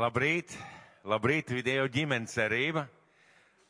[0.00, 0.54] Labrīt,
[1.04, 2.86] labrīt, video ģimenes cerība.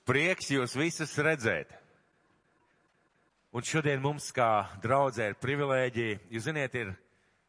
[0.07, 1.73] Prieks jūs visus redzēt.
[3.51, 6.93] Un šodien mums kā draudzē ir privilēģija, jūs ziniet, ir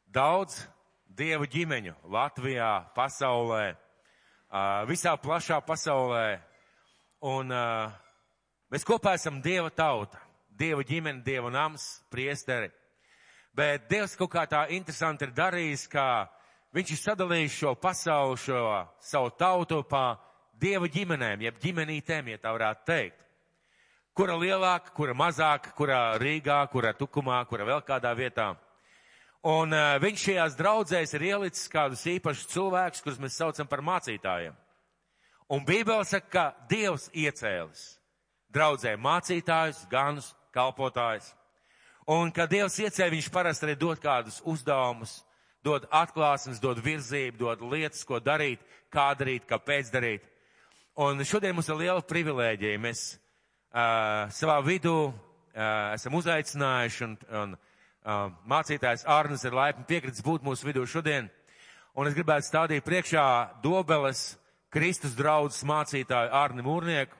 [0.09, 0.63] daudz
[1.05, 3.75] dievu ģimeņu Latvijā, pasaulē,
[4.89, 6.41] visā plašā pasaulē.
[7.21, 10.17] Un mēs kopā esam dieva tauta,
[10.57, 12.73] dieva ģimene, dieva nams, priesteri.
[13.53, 16.31] Bet Dievs kaut kā tā interesanti ir darījis, ka
[16.71, 18.59] Viņš ir sadalījis šo pasauli, šo
[19.03, 20.15] savu tautu pa
[20.55, 23.17] dieva ģimenēm, jeb ģimenītēm, ja tā varētu teikt.
[24.15, 28.53] Kura lielāka, kura mazāka, kura Rīgā, kura Tukumā, kura vēl kādā vietā.
[29.47, 34.53] Un uh, viņš šajās draudzēs ir ielicis kādus īpašus cilvēkus, kurus mēs saucam par mācītājiem.
[35.51, 37.97] Un Bībele saka, ka Dievs iecēlis
[38.53, 41.31] draudzē mācītājus, ganus, kalpotājus.
[42.11, 45.21] Un, kad Dievs iecēla, viņš parasti arī dod kādus uzdevumus,
[45.65, 48.61] dod atklāsmes, dod virzību, dod lietas, ko darīt,
[48.93, 50.25] kā darīt, kāpēc darīt.
[51.01, 52.79] Un šodien mums ir liela privilēģija.
[52.81, 55.13] Mēs uh, savā vidū uh,
[55.93, 61.29] esam uzaicinājuši un, un uh, mācītājs Arnis ir laipni piekritis būt mūsu vidū šodien.
[61.95, 63.23] Un es gribētu stādīt priekšā
[63.63, 64.33] Dobeles
[64.71, 67.17] Kristus draudzes mācītāju Arni Mūrnieku.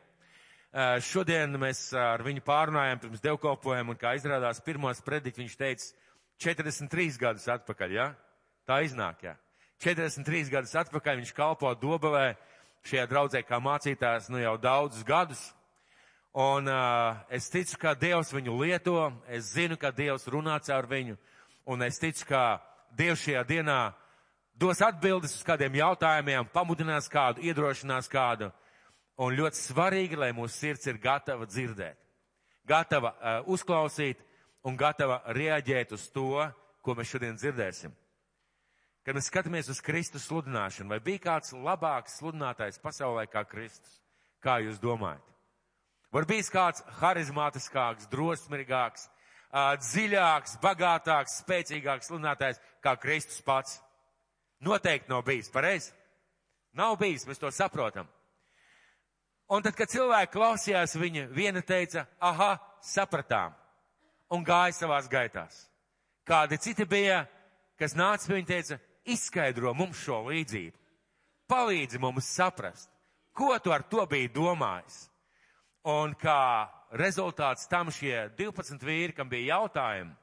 [0.72, 5.90] Uh, šodien mēs ar viņu pārunājām pirms devkolpojumu un kā izrādās pirmos prediķi viņš teica
[6.42, 8.12] 43 gadus atpakaļ, ja?
[8.72, 9.34] Tā iznāk, jā.
[9.84, 12.38] 43 gadus atpakaļ viņš kalpo Dobelē
[12.88, 15.42] šajā draudzē kā mācītājs nu jau daudzus gadus.
[16.32, 21.18] Un uh, es ticu, ka Dievs viņu lieto, es zinu, ka Dievs runā caur viņu,
[21.68, 22.62] un es ticu, ka
[22.96, 23.80] Dievs šajā dienā
[24.56, 28.54] dos atbildes uz kādiem jautājumiem, pamudinās kādu, iedrošinās kādu.
[29.20, 32.00] Un ļoti svarīgi, lai mūsu sirds ir gatava dzirdēt,
[32.64, 34.24] gatava uh, uzklausīt
[34.64, 36.46] un gatava reaģēt uz to,
[36.80, 38.00] ko mēs šodien dzirdēsim.
[39.02, 43.98] Kad mēs skatāmies uz Kristus sludināšanu, vai bija kāds labāks sludinātājs pasaulē kā Kristus?
[44.42, 45.24] Kā jūs domājat?
[46.12, 49.08] Var bijis kāds harizmātiskāks, drosmīgāks,
[49.88, 53.80] dziļāks, bagātāks, spēcīgāks sludinātājs kā Kristus pats?
[54.62, 55.94] Noteikti nav bijis, pareizi?
[56.78, 58.06] Nav bijis, mēs to saprotam.
[59.52, 62.54] Un tad, kad cilvēki klausījās viņa, viena teica, aha,
[62.86, 63.56] sapratām,
[64.32, 65.66] un gāja savās gaitās.
[66.28, 67.26] Kādi citi bija,
[67.82, 70.78] kas nāca pie viņa teica, izskaidro mums šo līdzību.
[71.52, 72.90] Palīdzi mums saprast,
[73.36, 75.08] ko tu ar to biji domājis.
[75.88, 80.14] Un kā rezultāts tam šie 12 vīri, kam bija jautājumi,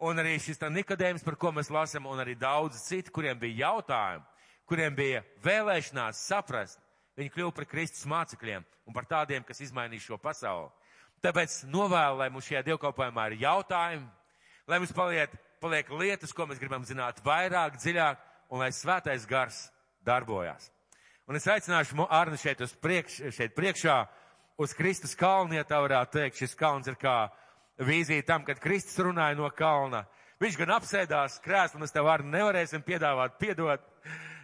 [0.00, 4.24] un arī šis Nikodējums, par ko mēs lasām, un arī daudz citi, kuriem bija jautājumi,
[4.66, 6.80] kuriem bija vēlēšanās saprast,
[7.18, 10.70] viņi kļuva par Kristus mācekļiem un par tādiem, kas izmainīs šo pasauli.
[11.20, 14.06] Tāpēc novēlu, lai mums šajā dievkalpojumā ir jautājumi,
[14.70, 19.66] lai mums paliek paliek lietas, ko mēs gribam zināt vairāk, dziļāk, un lai svētais gars
[20.06, 20.70] darbojās.
[21.30, 23.98] Un es aicināšu Arni šeit priekš, šeit priekšā
[24.60, 26.40] uz Kristus kalnu, ja tā varētu teikt.
[26.40, 27.28] Šis kalns ir kā
[27.78, 30.02] vīzija tam, kad Kristus runāja no kalna.
[30.40, 33.84] Viņš gan apsēdās krēslu, mēs tev Arni nevarēsim piedāvāt, piedot,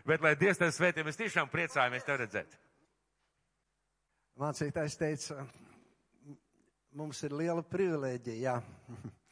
[0.07, 2.59] bet lai Dievs tev svētī, mēs tiešām priecājamies tev redzēt.
[4.37, 5.47] Mācītājs teica,
[6.97, 8.59] mums ir liela privilēģija, jā.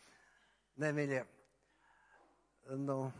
[0.84, 1.20] Nemīļie,
[2.72, 3.12] nu,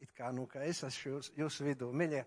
[0.00, 2.24] it kā, nu, ka es esmu jūs, jūsu vidū, miļie.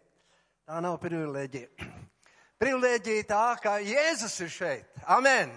[0.67, 1.89] Tā nav privilēģija.
[2.61, 5.01] Privilēģija tā, ka Jēzus ir šeit.
[5.13, 5.53] Amen.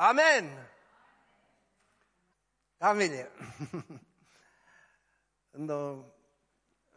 [0.00, 0.48] Amen.
[2.80, 3.26] Tā, miļie.
[5.68, 5.78] nu,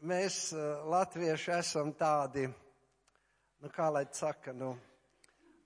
[0.07, 4.71] mēs, eh, latvieši, esam tādi, nu, kā lai saka, nu,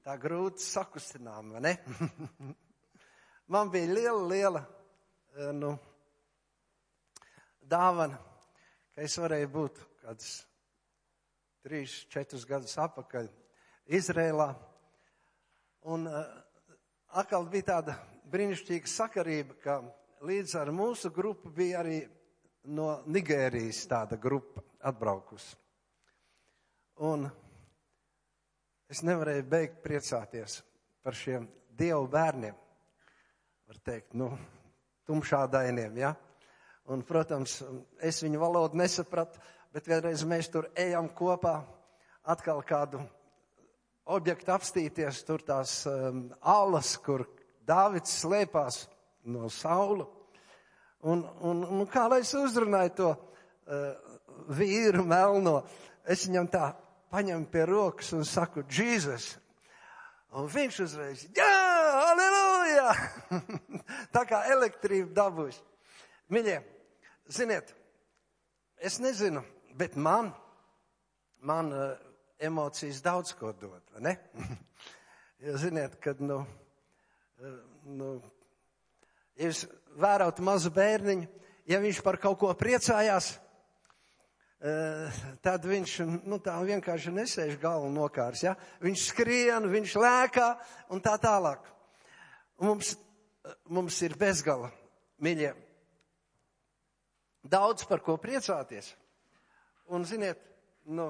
[0.03, 1.75] tā grūti sakustinām, vai ne?
[3.53, 4.65] Man bija liela, liela,
[5.37, 5.75] eh, nu,
[7.69, 8.17] dāvana,
[8.95, 10.29] ka es varēju būt kāds
[11.65, 13.29] trīs, četrus gadus atpakaļ
[13.99, 14.49] Izrēlā.
[15.89, 16.23] Un uh,
[17.19, 17.95] atkal bija tāda
[18.29, 19.79] brīnišķīga sakarība, ka
[20.25, 21.99] līdz ar mūsu grupu bija arī
[22.69, 25.55] no Nigērijas tāda grupa atbraukusi.
[27.07, 27.29] Un
[28.91, 30.59] es nevarēju beigt priecāties
[31.05, 31.47] par šiem
[31.79, 32.57] dievu bērniem,
[33.69, 34.33] var teikt, nu,
[35.07, 36.11] tumšādainiem, ja?
[36.89, 37.59] Un, protams,
[38.01, 39.37] es viņu valodu nesapratu,
[39.73, 41.59] bet vienreiz mēs tur ejam kopā,
[42.25, 43.03] atkal kādu
[44.09, 47.27] objektu apstīties, tur tās um, alas, kur
[47.69, 48.87] Dāvids slēpās
[49.29, 50.07] no saula.
[51.05, 54.17] Un, un, un kā lai es uzrunāju to uh,
[54.57, 55.59] vīru melno,
[56.09, 56.71] es viņam tā
[57.13, 59.35] paņemu pie rokas un saku, Jēzus.
[60.33, 61.53] Un viņš uzreiz, jā,
[62.09, 62.89] aleluja!
[64.15, 65.61] tā kā elektrība dabūs.
[66.33, 66.59] Mīļie,
[67.29, 67.75] Ziniet,
[68.81, 69.43] es nezinu,
[69.77, 70.31] bet man
[71.41, 71.97] man uh,
[72.39, 74.15] emocijas daudz ko dod, vai ne?
[75.43, 78.15] Jūs ziniet, kad, nu, uh, nu,
[79.39, 79.65] ja jūs
[79.99, 81.29] vērot mazu bērniņu,
[81.69, 83.31] ja viņš par kaut ko priecājās,
[84.59, 85.95] uh, tad viņš,
[86.27, 88.57] nu, tā vienkārši nesēž galvu nokārs, ja?
[88.83, 90.49] Viņš skrien, viņš lēkā
[90.91, 91.63] un tā tālāk.
[92.59, 92.97] Mums,
[93.71, 94.67] mums ir bezgala,
[95.23, 95.53] mīļie,
[97.43, 98.93] daudz par ko priecāties.
[99.89, 100.41] Un, ziniet,
[100.85, 101.09] nu,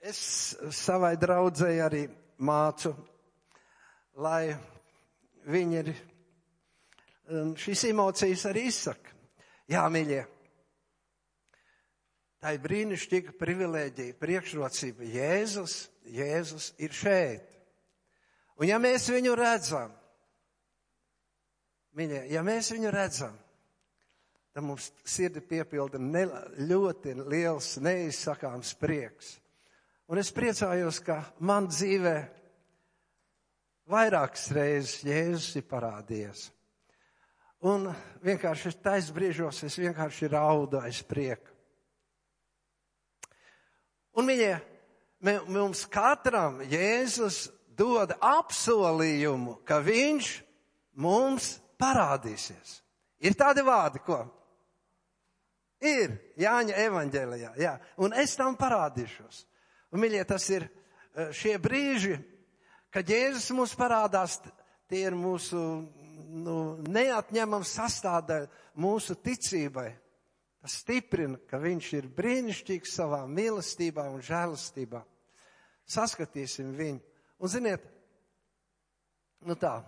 [0.00, 0.20] es
[0.72, 2.04] savai draudzēji arī
[2.40, 2.94] mācu,
[4.20, 4.54] lai
[5.50, 5.92] viņi ir
[7.60, 9.16] šīs emocijas arī izsaka.
[9.70, 10.22] Jā, mīļie,
[12.42, 15.06] tā ir brīnišķīga privilēģija, priekšrocība.
[15.06, 15.76] Jēzus,
[16.10, 17.46] Jēzus ir šeit.
[18.60, 19.92] Un ja mēs viņu redzam,
[21.96, 23.36] mīļie, ja mēs viņu redzam,
[24.52, 26.24] tad mums sirdi piepilda ne,
[26.66, 29.36] ļoti liels, neizsakāms prieks.
[30.10, 32.16] Un es priecājos, ka man dzīvē
[33.90, 36.48] vairākas reizes Jēzus ir parādījies.
[37.70, 37.90] Un
[38.24, 41.52] vienkārši tais brīžos es vienkārši raudu aiz prieka.
[44.16, 44.56] Un, mīļie,
[45.52, 47.44] mums katram Jēzus
[47.78, 50.32] dod apsolījumu, ka viņš
[50.98, 52.80] mums parādīsies.
[53.20, 54.24] Ir tādi vārdi, ko
[55.80, 57.76] Ir Jāņa evaņģēlijā, jā.
[58.04, 59.44] Un es tam parādīšos.
[59.90, 62.18] Un, mīļie, tas ir eh, šie brīži,
[62.92, 64.38] kad Jēzus mums parādās,
[64.90, 65.60] tie ir mūsu
[66.30, 68.50] nu, neatņemams sastāvdaļa
[68.80, 69.88] mūsu ticībai.
[70.60, 75.00] Tas stiprina, ka viņš ir brīnišķīgs savā mīlestībā un žēlastībā.
[75.88, 77.00] Saskatīsim viņu.
[77.40, 77.86] Un ziniet,
[79.48, 79.78] nu tā,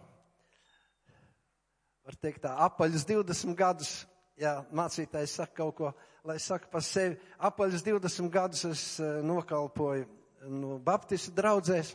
[2.02, 3.92] var teikt tā, apaļus 20 gadus
[4.40, 5.92] ja mācītājs saka kaut ko,
[6.24, 7.18] lai saka par sevi.
[7.42, 10.08] Apaļus 20 gadus es eh, nokalpoju
[10.50, 11.94] no Baptistu draudzēs.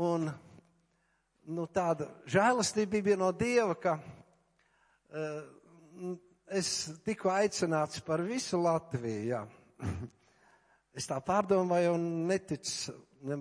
[0.00, 0.28] Un
[1.46, 5.42] nu, tāda žēlastība bija no Dieva, ka uh,
[6.50, 6.70] es
[7.06, 9.24] tiku aicināts par visu Latviju.
[9.34, 9.44] Jā.
[10.94, 12.92] Es tā pārdomāju un neticu.
[13.26, 13.40] Ne,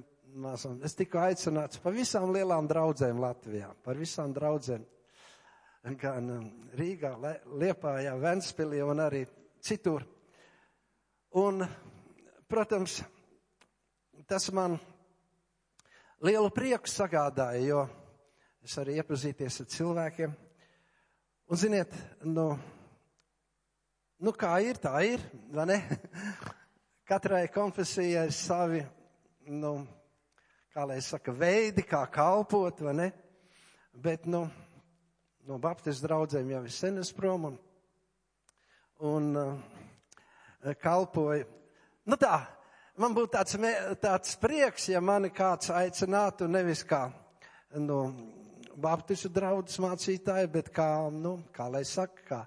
[0.81, 4.81] es tiku aicināts par visām lielām draudzēm Latvijā, par visām draudzēm
[5.83, 6.44] gan um,
[6.80, 7.12] Rīgā,
[7.59, 9.25] Liepājā, Ventspilī un arī
[9.63, 10.06] citur.
[11.35, 11.65] Un,
[12.47, 13.01] protams,
[14.30, 14.77] tas man
[16.24, 17.83] lielu prieku sagādāja, jo
[18.63, 20.38] es arī iepazīties ar cilvēkiem.
[21.51, 21.91] Un, ziniet,
[22.24, 22.53] nu,
[24.24, 25.81] nu kā ir, tā ir, vai ne?
[27.09, 28.79] Katrai konfesijai savi,
[29.51, 29.81] nu,
[30.71, 33.09] kā lai saka, veidi, kā kalpot, vai ne?
[33.94, 34.45] Bet, nu,
[35.47, 37.57] no Baptistu draugiem jau ir senas prom un,
[39.03, 41.47] un uh, kalpoju.
[42.07, 42.37] Nu tā,
[42.99, 43.57] man būtu tāds,
[44.03, 47.05] tāds prieks, ja mani kāds aicinātu nevis kā
[47.79, 48.05] no
[48.73, 52.39] Baptistu draugs mācītāji, bet kā, nu, kā lai saka, kā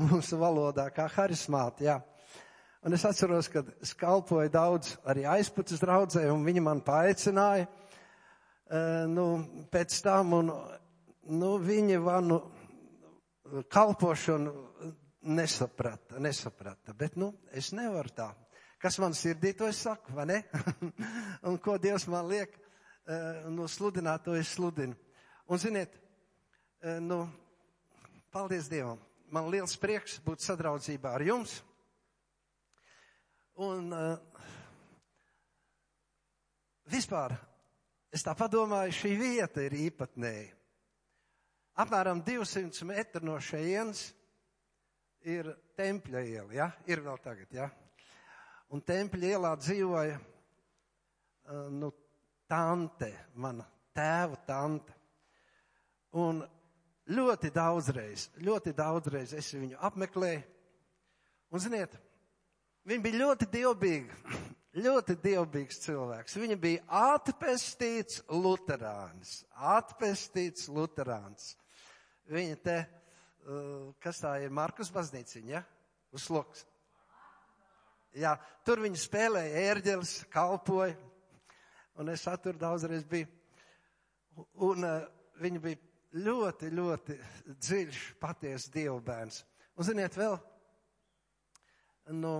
[0.00, 1.98] mūsu valodā, kā harismāti, jā.
[2.84, 9.04] Un es atceros, kad es kalpoju daudz arī aizputas draudzē, un viņi man paaicināja, uh,
[9.10, 9.28] nu,
[9.72, 10.54] pēc tam, un
[11.30, 12.40] nu, viņi vanu
[13.70, 14.52] kalpošanu
[15.24, 16.92] nesaprata, nesaprata.
[16.92, 18.30] Bet, nu, es nevaru tā.
[18.80, 20.42] Kas man sirdī to es saku, vai ne?
[21.48, 22.52] un ko Dievs man liek,
[23.08, 24.96] uh, nu, sludināt, to es sludinu.
[25.48, 25.94] Un, ziniet,
[26.84, 27.24] uh, nu,
[28.32, 29.00] paldies Dievam.
[29.32, 31.56] Man liels prieks būt sadraudzībā ar jums.
[33.64, 34.18] Un uh,
[36.90, 37.36] vispār,
[38.12, 40.53] es tā padomāju, šī vieta ir īpatnēja.
[41.74, 44.12] Apmēram 200 metru no šejienes
[45.26, 46.68] ir tempļa iela, ja?
[46.86, 47.66] Ir vēl tagad, ja?
[48.70, 51.90] Un tempļa ielā dzīvoja, uh, nu,
[52.46, 54.94] tante, mana tēva tante.
[56.14, 56.44] Un
[57.10, 60.44] ļoti daudzreiz, ļoti daudzreiz es viņu apmeklēju.
[61.50, 61.98] Un, ziniet,
[62.86, 64.20] viņa bija ļoti dievbīga,
[64.86, 66.38] ļoti dievbīgs cilvēks.
[66.38, 69.40] Viņa bija atpestīts luterāns,
[69.74, 71.56] atpestīts luterāns
[72.30, 75.62] viņa te, uh, kas tā ir, Markus baznīciņa, ja?
[76.14, 76.64] Uz sloks.
[78.14, 80.94] Jā, tur viņi spēlēja ērģeles, kalpoja,
[81.98, 83.26] un es tur daudzreiz biju.
[84.62, 85.08] Un uh,
[85.42, 85.80] viņi bija
[86.24, 87.18] ļoti, ļoti
[87.58, 89.42] dziļš, paties dievu bērns.
[89.74, 90.36] Un ziniet vēl,
[92.14, 92.36] nu,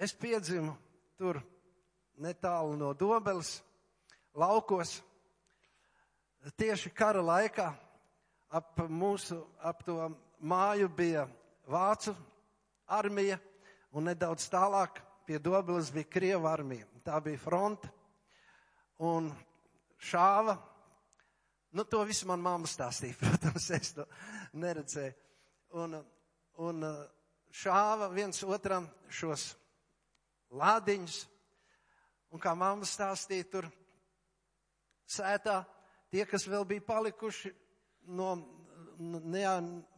[0.00, 0.72] es piedzimu
[1.20, 1.42] tur
[2.20, 3.58] netālu no Dobeles,
[4.32, 5.00] laukos,
[6.56, 7.68] tieši kara laikā,
[8.50, 9.96] ap mūsu, ap to
[10.40, 11.26] māju bija
[11.70, 12.14] vācu
[12.90, 13.38] armija
[13.94, 16.86] un nedaudz tālāk pie Dobeles bija Krieva armija.
[17.04, 17.90] Tā bija fronte.
[19.00, 19.30] Un
[20.02, 20.56] šāva.
[21.72, 24.06] Nu, to visu man mamma stāstīja, protams, es to
[24.58, 25.14] neredzēju.
[25.78, 26.00] Un,
[26.66, 26.86] un
[27.54, 29.52] šāva viens otram šos
[30.50, 31.22] lādiņus.
[32.34, 33.70] Un kā mamma stāstīja, tur
[35.10, 35.60] sētā
[36.10, 37.54] tie, kas vēl bija palikuši
[38.06, 38.34] no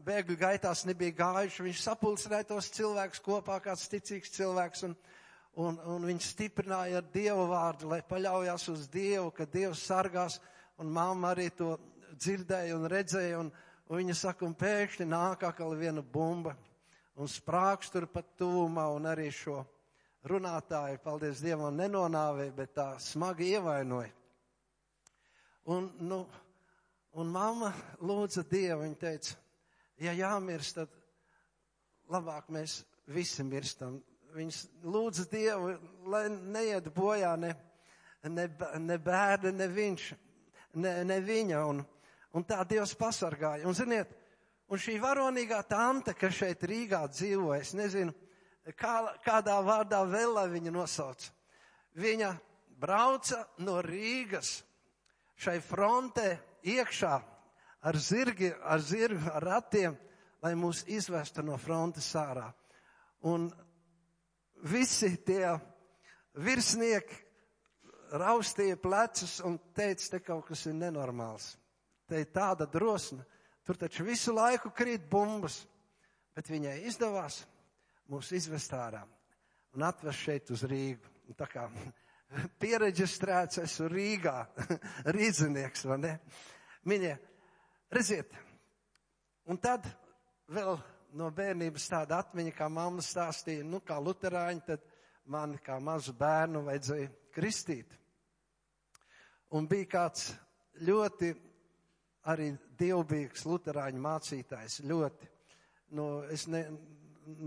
[0.06, 4.94] bēgļu gaitās nebija gājuši, viņš sapulcināja tos cilvēkus kopā, kāds ticīgs cilvēks, un,
[5.59, 10.38] un, un viņš stiprināja ar Dievu vārdu, lai paļaujas uz Dievu, ka Dievs sargās,
[10.78, 11.75] un mamma arī to
[12.14, 13.50] dzirdēja un redzēja, un,
[13.88, 16.54] un viņa saka, un pēkšņi nāk atkal viena bumba,
[17.18, 19.61] un sprāks tur pat tūmā, un arī šo
[20.30, 24.12] runātāju, paldies Dievam, nenonāvēja, bet tā smagi ievainoja.
[25.71, 26.25] Un, nu,
[27.12, 27.69] Un mamma
[28.00, 29.35] lūdza Dievu, viņa teica,
[30.00, 30.92] ja jāmirst, tad
[32.09, 32.78] labāk mēs
[33.12, 33.99] visi mirstam.
[34.33, 35.75] Viņas lūdza Dievu,
[36.09, 37.50] lai neiet bojā ne,
[38.25, 38.47] ne,
[38.81, 40.07] ne bērni, ne viņš,
[40.81, 41.59] ne, ne viņa.
[41.69, 41.83] Un,
[42.33, 43.69] un tā Dievs pasargāja.
[43.69, 44.14] Un ziniet,
[44.73, 48.14] un šī varonīgā tante, kas šeit Rīgā dzīvo, es nezinu,
[48.73, 48.95] kā,
[49.26, 51.28] kādā vārdā vēl lai viņa nosauc.
[52.00, 52.33] Viņa
[52.81, 54.62] brauca no Rīgas
[55.37, 56.31] šai frontē
[56.62, 57.14] iekšā
[57.83, 59.97] ar zirgi, ar zirgu, ar ratiem,
[60.42, 62.49] lai mūs izvestu no frontes ārā.
[63.26, 63.49] Un
[64.66, 65.52] visi tie
[66.35, 67.19] virsnieki
[68.19, 71.54] raustīja plecus un teica, te kaut kas ir nenormāls.
[72.09, 73.25] Te ir tāda drosme,
[73.64, 75.62] tur taču visu laiku krīt bumbas,
[76.37, 77.42] bet viņai izdevās
[78.11, 79.02] mūs izvest ārā
[79.73, 81.09] un atvest šeit uz Rīgu.
[81.31, 81.69] Un tā kā
[82.62, 84.36] piereģistrēts esmu Rīgā,
[85.16, 86.12] rīzinieks, vai ne?
[86.88, 87.12] Viņa,
[87.94, 88.32] redziet,
[89.50, 89.86] un tad
[90.52, 90.76] vēl
[91.18, 94.86] no bērnības tāda atmiņa, kā mamma stāstīja, nu, kā luterāņi, tad
[95.30, 97.98] mani kā mazu bērnu vajadzēja kristīt.
[99.52, 100.30] Un bija kāds
[100.82, 101.32] ļoti
[102.32, 105.28] arī dievbijīgs luterāņu mācītājs, ļoti.
[105.98, 106.64] Nu, es ne,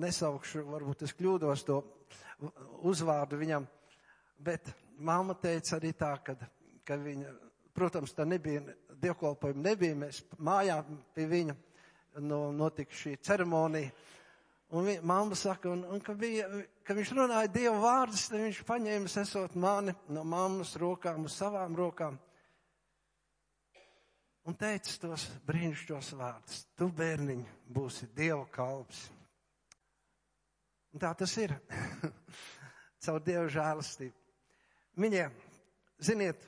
[0.05, 1.79] nesaukšu, varbūt es kļūdos to
[2.85, 3.65] uzvārdu viņam,
[4.37, 6.35] Bet mamma teica arī tā, ka,
[6.85, 7.31] ka viņa,
[7.75, 8.63] protams, tā nebija,
[9.01, 10.81] dievkalpojuma nebija, mēs mājā
[11.15, 11.55] pie viņa
[12.23, 13.93] no, notika šī ceremonija.
[14.75, 16.47] Un viņa, mamma saka, un, un ka, bija,
[16.83, 21.77] ka viņš runāja Dievu vārdus, tad viņš paņēma esot mani no mammas rokām uz savām
[21.77, 22.17] rokām
[24.45, 26.65] un teica tos brīnišķos vārdus.
[26.77, 27.41] Tu, bērniņ,
[27.73, 29.07] būsi Dieva kalps.
[30.93, 31.55] Un tā tas ir.
[33.05, 34.24] Caur Dieva žēlastību.
[34.95, 35.33] Viņiem,
[35.99, 36.43] ziniet,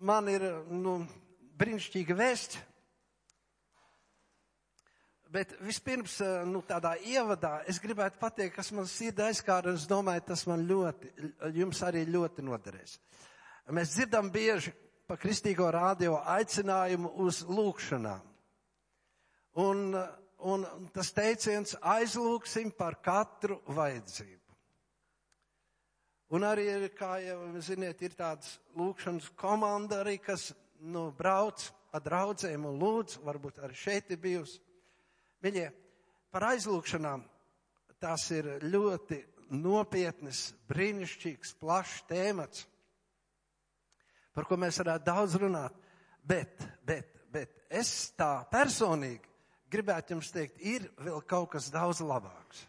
[0.00, 0.98] man ir nu,
[1.60, 2.58] brīnišķīga vēsts.
[5.30, 6.16] Bet vispirms,
[6.50, 10.64] nu, tādā ievadā, es gribētu pateikt, kas man sirdī aizkāra, un es domāju, tas man
[10.66, 11.12] ļoti,
[11.54, 12.96] jums arī ļoti noderēs.
[13.70, 14.72] Mēs dzirdam bieži
[15.06, 18.26] pa kristīgo rādio aicinājumu uz lūkšanām.
[19.62, 19.94] Un,
[20.50, 24.39] un tas teiciens aizlūksim par katru vajadzību.
[26.30, 32.68] Un arī, kā jau ziniet, ir tāds lūkšanas komanda arī, kas, nu, brauc pa draudzēm
[32.70, 34.60] un lūdz, varbūt arī šeit ir bijusi.
[35.42, 35.66] Viņi
[36.30, 37.24] par aizlūkšanām
[38.00, 39.18] tās ir ļoti
[39.58, 42.66] nopietnas, brīnišķīgs, plašs tēmats,
[44.36, 45.74] par ko mēs varētu daudz runāt.
[46.22, 49.26] Bet, bet, bet es tā personīgi
[49.70, 52.62] gribētu jums teikt, ir vēl kaut kas daudz labāks.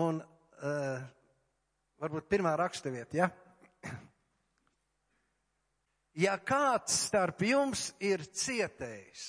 [0.00, 1.04] Un uh,
[2.02, 3.30] varbūt pirmā raksturvieta, ja?
[6.16, 9.24] Ja kāds starp jums ir cietējis,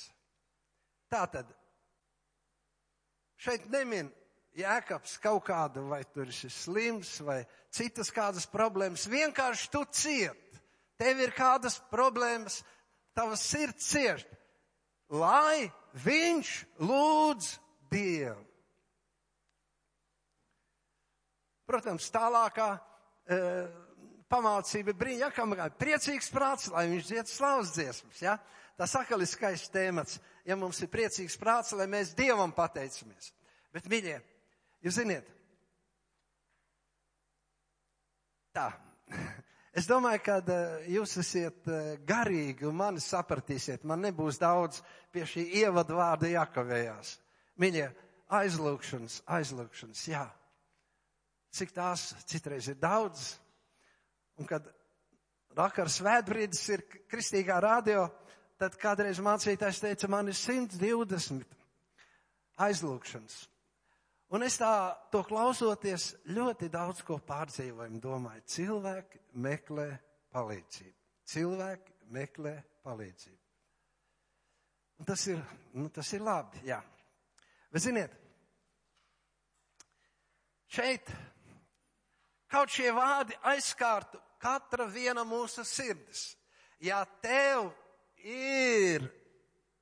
[1.12, 1.50] tātad
[3.44, 4.08] šeit nemin
[4.56, 7.42] jēkabs kaut kādu, vai tur ir slims, vai
[7.76, 10.62] citas kādas problēmas, vienkārši tu ciet,
[10.96, 12.62] tev ir kādas problēmas,
[13.18, 14.32] tavas sirds ciest,
[15.12, 15.68] lai
[16.08, 16.56] viņš
[16.88, 17.56] lūdz
[17.92, 18.47] Dievu.
[21.68, 22.70] Protams, tālākā
[23.28, 23.38] e,
[24.32, 28.22] pamācība brīņa, kam ir priecīgs prāts, lai viņš dzied slavas dziesmas.
[28.24, 28.38] Ja?
[28.80, 33.34] Tas atkal ir skaists tēmats, ja mums ir priecīgs prāts, lai mēs Dievam pateicamies.
[33.76, 34.16] Bet, mīļie,
[34.88, 35.28] jūs ziniet,
[38.56, 38.72] tā.
[39.78, 40.56] Es domāju, ka
[40.90, 43.84] jūs esat e, garīgi un mani sapratīsiet.
[43.86, 44.80] Man nebūs daudz
[45.14, 47.12] pie šī ievadu vārda jākavējās.
[47.62, 47.86] Mīļie,
[48.40, 50.24] aizlūkšanas, aizlūkšanas, jā
[51.54, 53.36] cik tās citreiz ir daudz.
[54.38, 54.68] Un kad
[55.58, 58.08] vakar svētbrīdis ir kristīgā radio,
[58.62, 61.46] tad kādreiz mācītājs teica, man ir 120
[62.68, 63.38] aizlūkšanas.
[64.36, 64.72] Un es tā,
[65.13, 68.44] to klausoties, ļoti daudz ko pārdzīvojumu domāju.
[68.58, 69.88] Cilvēki meklē
[70.36, 70.96] palīdzību.
[71.32, 73.44] Cilvēki meklē palīdzību.
[74.98, 75.39] Un tas ir,
[75.77, 76.82] nu, tas ir labi, jā.
[77.72, 78.13] Bet ziniet,
[80.74, 81.12] šeit
[82.51, 86.36] kaut šie vārdi aizskārtu katra viena mūsu sirdis.
[86.80, 87.72] Ja tev
[88.22, 89.08] ir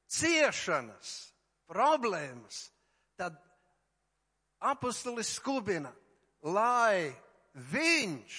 [0.07, 1.33] ciešanas,
[1.67, 2.69] problēmas,
[3.19, 3.37] tad
[4.63, 5.91] apustulis skubina,
[6.45, 7.11] lai
[7.71, 8.37] viņš,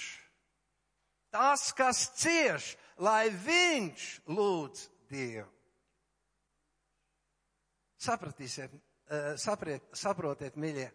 [1.35, 5.47] tas, kas cieš, lai viņš lūdz Dievu.
[8.07, 8.73] Sapratīsiet,
[9.09, 10.89] eh, sapriet, saprotiet, mīļie,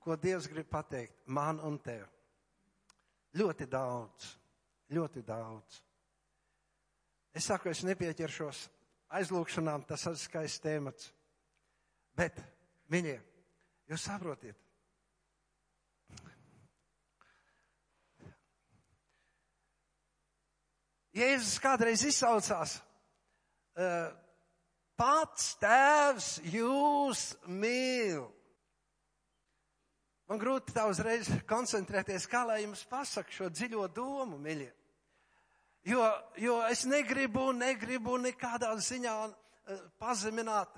[0.00, 2.06] ko Dievs grib pateikt man un tev.
[3.36, 4.30] Ļoti daudz,
[4.94, 5.82] ļoti daudz.
[7.36, 8.64] Es saku, es nepieķeršos
[9.18, 11.12] aizlūkšanām, tas ir skaists temats.
[12.16, 12.40] Bet,
[12.90, 13.18] mīļie,
[13.92, 14.56] jūs saprotiet,
[21.18, 22.76] Jēzus kādreiz izsaucās,
[24.98, 28.26] pats tēvs jūs mīl.
[30.28, 34.68] Man grūti tā uzreiz koncentrēties, kā lai jums pasaka šo dziļo domu, miļie.
[35.88, 36.04] Jo,
[36.36, 40.74] jo es negribu, negribu nekādā ziņā uh, pazemināt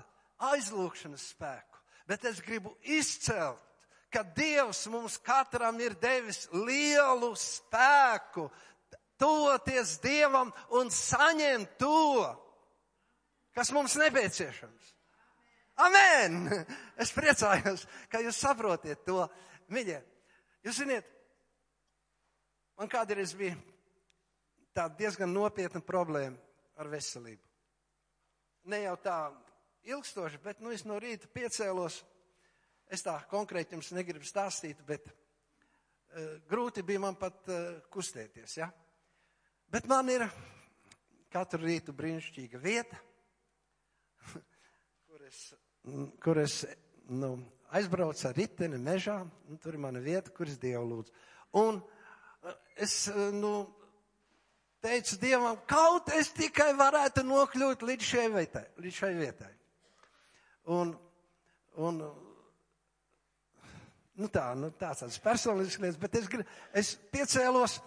[0.51, 3.59] aizlūkšanas spēku, bet es gribu izcelt,
[4.11, 8.47] ka Dievs mums katram ir devis lielu spēku,
[9.19, 12.23] tuvoties Dievam un saņemt to,
[13.55, 14.95] kas mums nepieciešams.
[15.81, 16.45] Amen!
[16.99, 19.23] Es priecājos, ka jūs saprotiet to.
[19.71, 19.97] Mīļie,
[20.67, 21.07] jūs ziniet,
[22.77, 23.55] man kādreiz bija
[24.75, 26.37] tāda diezgan nopietna problēma
[26.81, 27.41] ar veselību.
[28.71, 29.17] Ne jau tā
[29.89, 32.01] ilgstoši, bet nu es no rīta piecēlos.
[32.91, 38.57] Es tā konkrēti jums negribu stāstīt, bet uh, grūti bija man pat uh, kustēties.
[38.59, 38.67] Ja?
[39.71, 40.27] Bet man ir
[41.31, 42.99] katru rītu brīnišķīga vieta,
[45.07, 45.45] kur es,
[46.21, 46.61] kur es
[47.09, 47.35] nu,
[47.71, 51.13] aizbraucu ar riteni mežā, un tur ir mana vieta, kur es Dievu lūdzu.
[51.61, 53.65] Un eh, es, eh, nu,
[54.81, 58.65] teicu Dievam, kaut es tikai varētu nokļūt līdz šai vietai.
[58.81, 59.51] Līdz šai vietai.
[60.71, 60.93] Un,
[61.81, 62.01] un,
[64.21, 66.29] nu tā, nu tāds tāds personisks lietas, bet es,
[66.83, 67.79] es piecēlos,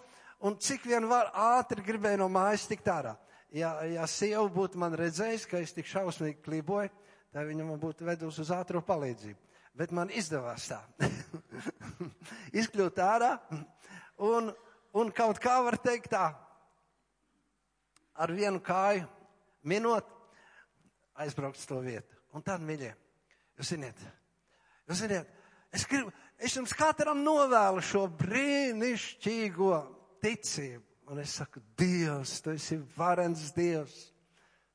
[0.43, 3.15] un cik vien var ātri gribēju no mājas tikt ārā.
[3.55, 6.91] Ja, ja sieva būtu man redzējusi, ka es tik šausmīgi kliboju,
[7.35, 9.41] tad viņa man būtu vedusi uz ātro palīdzību.
[9.75, 10.79] Bet man izdevās tā.
[12.61, 13.33] Izkļūt ārā
[14.23, 14.53] un,
[14.95, 16.29] un kaut kā var teikt tā,
[18.15, 19.03] ar vienu kāju
[19.67, 20.07] minot,
[21.19, 22.15] aizbraukt uz to vietu.
[22.35, 22.93] Un tad, mīļie,
[23.59, 23.99] jūs ziniet,
[24.87, 25.27] jūs ziniet,
[25.75, 29.75] es gribu, es jums katram novēlu šo brīnišķīgo
[30.23, 30.83] ticību.
[31.11, 34.07] Un es saku, Dievs, tu esi varens Dievs.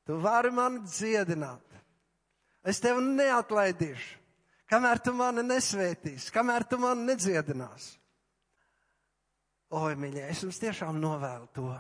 [0.07, 1.70] Tu vari mani dziedināt.
[2.67, 4.19] Es tevi neatlaidīšu,
[4.69, 7.97] kamēr tu mani nesvētīsi, kamēr tu mani nedziedināsi.
[9.71, 11.71] Oi, mīļie, es jums tiešām novēlu to.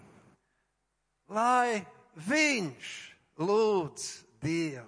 [1.35, 1.83] Lai
[2.29, 2.95] viņš
[3.43, 4.07] lūdz
[4.41, 4.87] Dievu.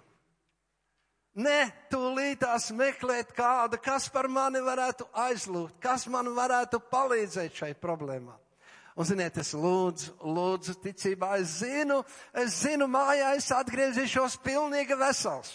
[1.43, 8.37] Ne tūlītās meklēt kādu, kas par mani varētu aizlūgt, kas man varētu palīdzēt šai problēmai.
[8.93, 12.03] Un, ziniet, es lūdzu, lūdzu, ticībā, es zinu,
[12.37, 15.55] es zinu, mājā es atgriezīšos pilnīgi vesels.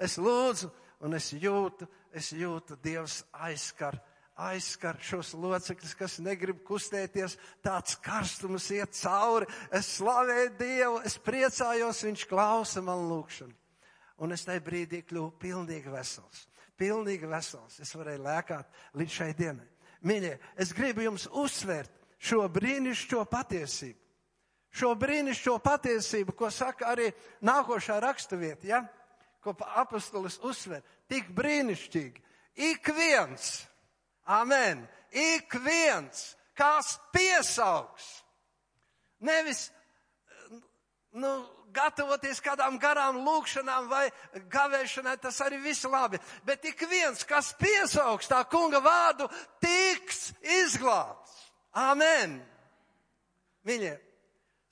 [0.00, 0.70] Es lūdzu,
[1.04, 3.98] un es jūtu, es jūtu, Dievs aizskar,
[4.40, 9.48] aizskar šos locekļus, kas negrib kustēties, tāds karstums iet cauri.
[9.68, 13.56] Es slavēju Dievu, es priecājos, Viņš klausa man lūkšanu.
[14.20, 16.46] Un es tajā brīdī kļuvu pilnīgi vesels.
[16.80, 17.78] Pilnīgi vesels.
[17.80, 19.68] Es varēju lēkāt līdz šai dienai.
[20.04, 23.98] Mīļie, es gribu jums uzsvērt, šo brīnišķo patiesību.
[24.70, 27.08] Šo brīnišķo patiesību, ko saka arī
[27.44, 28.80] nākošā raksturvieta, ja?
[29.40, 32.24] Ko apustulis uzsver, tik brīnišķīgi.
[32.60, 33.52] Ik viens,
[34.28, 38.10] amen, ik viens, kas piesaugs,
[39.24, 39.68] nevis,
[41.16, 41.30] nu,
[41.74, 44.04] gatavoties kādām garām lūkšanām vai
[44.52, 46.18] gavēšanai, tas arī viss labi.
[46.44, 49.28] Bet ik viens, kas piesaugs tā kunga vārdu,
[49.62, 51.36] tiks izglābts.
[51.78, 52.40] Amen!
[53.66, 53.94] Mīļie,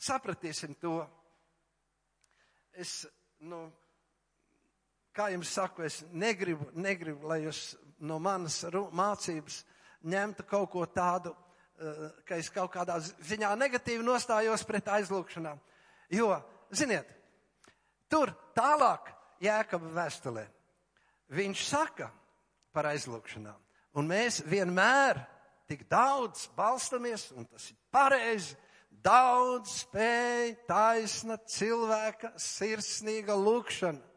[0.00, 1.00] sapratīsim to.
[2.78, 3.02] Es,
[3.44, 3.66] nu,
[5.18, 7.72] kā jums saku, es negribu, negribu, lai jūs
[8.06, 8.60] no manas
[8.94, 9.62] mācības
[10.06, 11.34] ņemtu kaut ko tādu,
[11.78, 15.58] eh, ka es kaut kādā ziņā negatīvi nostājos pret aizlūkšanām.
[16.10, 16.36] Jo,
[16.70, 17.08] ziniet,
[18.08, 20.46] tur tālāk Jēkaba vēstulē
[21.30, 22.10] viņš saka,
[22.72, 23.58] par aizlūgšanām.
[23.98, 25.18] Un mēs vienmēr
[25.68, 28.54] tik daudz balstamies, un tas ir pareizi,
[29.04, 34.07] daudz spēja, taisna cilvēka sirsnīga lūkšana.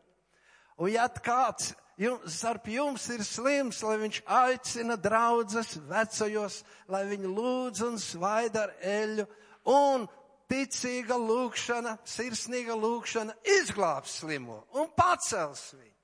[0.82, 7.30] Un ja kāds jums, starp jums ir slims, lai viņš aicina draudzes vecajos, lai viņi
[7.30, 9.28] lūdz un svaida ar eļu,
[9.70, 10.08] un
[10.52, 15.96] ticīga lūkšana, sirsnīga lūkšana izglābs slimo un pacels viņu.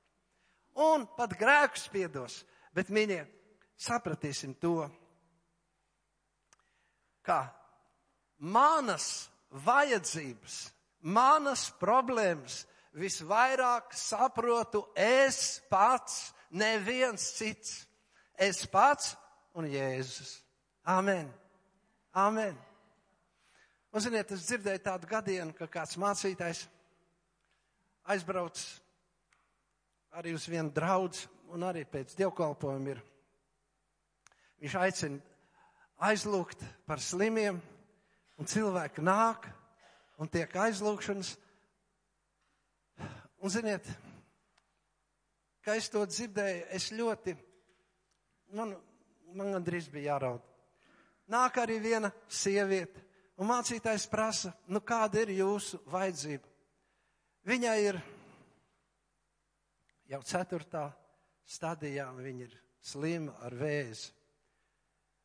[0.78, 2.44] Un pat grēkus piedos.
[2.70, 3.24] Bet, mīļie,
[3.82, 4.86] sapratīsim to,
[7.26, 7.48] ka
[8.38, 9.28] manas
[9.66, 10.60] vajadzības,
[11.02, 12.62] manas problēmas
[12.98, 17.84] visvairāk saprotu es pats, neviens cits.
[18.38, 19.16] Es pats
[19.58, 20.38] un Jēzus.
[20.86, 21.30] Amen.
[22.14, 22.58] Amen.
[23.92, 26.66] Un, ziniet, es dzirdēju tādu gadienu, ka kāds mācītājs
[28.08, 28.60] aizbrauc
[30.18, 33.02] arī uz vienu draudz, un arī pēc dievkalpojuma ir.
[34.62, 35.20] Viņš aicina
[36.10, 37.60] aizlūgt par slimiem,
[38.38, 39.48] un cilvēki nāk
[40.22, 41.36] un tiek aizlūgšanas.
[43.48, 43.86] Un ziniet,
[45.64, 47.32] kā es to dzirdēju, es ļoti,
[48.60, 48.74] man,
[49.32, 50.44] man gandrīz bija jāraud.
[51.32, 53.00] Nāk arī viena sieviete,
[53.40, 56.52] un mācītājs prasa, nu kāda ir jūsu vajadzība?
[57.48, 58.02] Viņai ir
[60.12, 60.90] jau ceturtā
[61.48, 64.12] stadijā, viņa ir slima ar vēzi.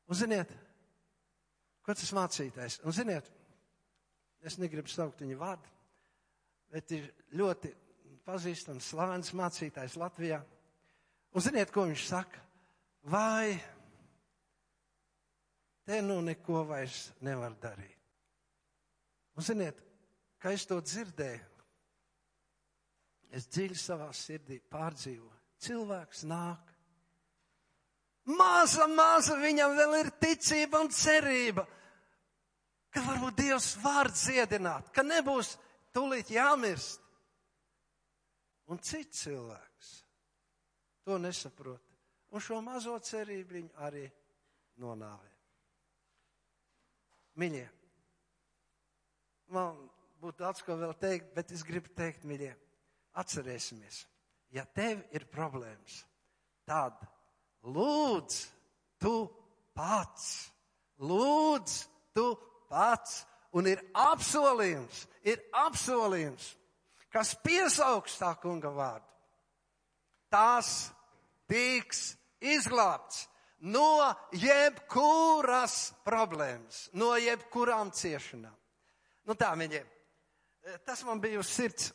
[0.06, 0.54] Un ziniet,
[1.82, 2.78] Ko tas mācītājs?
[2.86, 3.26] Un ziniet,
[4.46, 5.70] es negribu saukt viņu vārdu,
[6.70, 7.72] bet ir ļoti
[8.26, 10.40] pazīstams slavens mācītājs Latvijā.
[11.32, 12.42] Un ziniet, ko viņš saka?
[13.10, 13.56] Vai
[15.86, 17.98] te nu neko vairs nevar darīt?
[19.36, 19.78] Un ziniet,
[20.38, 21.48] kā es to dzirdēju,
[23.32, 25.40] es dziļi savā sirdī pārdzīvoju.
[25.62, 26.72] Cilvēks nāk
[28.24, 31.64] Maza, maza viņam vēl ir ticība un cerība,
[32.94, 35.56] ka varbūt Dievs var dziedināt, ka nebūs
[35.94, 37.01] tūlīt jāmirst.
[38.72, 39.92] Un cits cilvēks
[41.04, 41.84] to nesaprot.
[42.32, 44.06] Un šo mazo cerību viņi arī
[44.80, 45.30] nonāvē.
[47.42, 47.66] Miļie,
[49.52, 49.76] man
[50.20, 52.52] būtu daudz ko vēl teikt, bet es gribu teikt, miļie,
[53.20, 54.02] atcerēsimies,
[54.56, 56.02] ja tev ir problēmas,
[56.68, 57.00] tad
[57.62, 58.38] Lūdz,
[58.98, 59.28] tu
[59.74, 60.50] pats,
[60.98, 61.76] lūdz,
[62.14, 62.24] tu
[62.70, 63.22] pats,
[63.54, 66.56] un ir apsolījums, ir apsolījums,
[67.12, 69.08] kas piesaugs tā kunga vārdu.
[70.32, 70.90] Tās
[71.50, 73.26] tiks izglābts
[73.62, 78.54] no jebkuras problēmas, no jebkurām ciešanām.
[79.28, 79.86] Nu tā, viņiem,
[80.86, 81.92] tas man bija uz sirds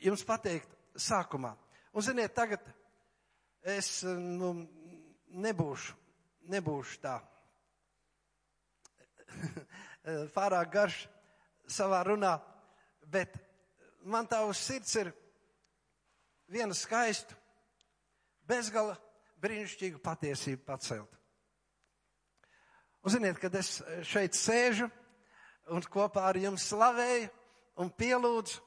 [0.00, 1.52] jums pateikt sākumā.
[1.92, 2.62] Un ziniet, tagad
[3.66, 4.54] es nu,
[5.34, 5.96] nebūšu,
[6.48, 7.18] nebūšu tā
[10.36, 11.02] pārāk garš
[11.68, 12.38] savā runā,
[13.04, 13.34] bet
[14.04, 15.12] man tā uz sirds ir
[16.48, 17.36] viena skaista,
[18.48, 18.96] bezgala
[19.42, 21.18] brīnišķīga patiesība pacelt.
[23.04, 24.88] Un ziniet, kad es šeit sēžu
[25.72, 27.28] un kopā ar jums slavēju
[27.78, 28.62] un pielūdzu,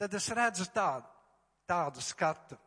[0.00, 1.08] tad es redzu tādu,
[1.68, 2.58] tādu skatu,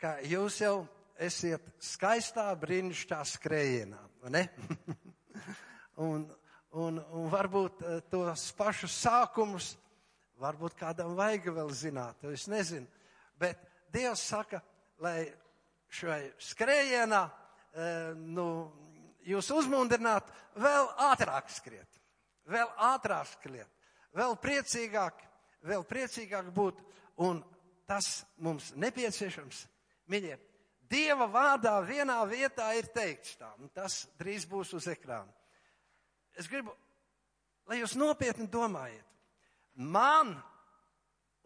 [0.00, 0.76] ka jūs jau
[1.18, 4.00] esiet skaistā, brīnišķīgā skrējienā.
[6.08, 6.26] un,
[6.70, 9.72] un, un varbūt eh, tos pašus sākumus,
[10.38, 12.86] varbūt kādam vajag vēl zināt, es nezinu.
[13.38, 13.60] Bet
[13.92, 14.60] Dievs saka,
[15.02, 15.28] lai
[15.88, 18.48] šai skrējienā eh, nu,
[19.26, 22.00] jūs uzmundrinātu vēl ātrāk skriet,
[22.48, 23.70] vēl ātrāk skriet,
[24.16, 25.22] vēl priecīgāk,
[25.68, 26.84] vēl priecīgāk būt.
[27.24, 27.40] Un
[27.88, 29.64] tas mums nepieciešams,
[30.12, 30.36] mīļie,
[30.88, 35.28] Dieva vārdā vienā vietā ir teikts tā, un tas drīz būs uz ekrāna.
[36.38, 36.72] Es gribu,
[37.68, 39.04] lai jūs nopietni domājat.
[39.78, 40.32] Man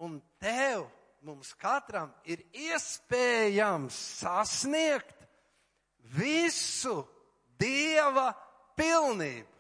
[0.00, 0.86] un tev,
[1.22, 5.26] mums katram ir iespējams sasniegt
[6.16, 7.02] visu
[7.62, 8.32] Dieva
[8.74, 9.52] pilnību.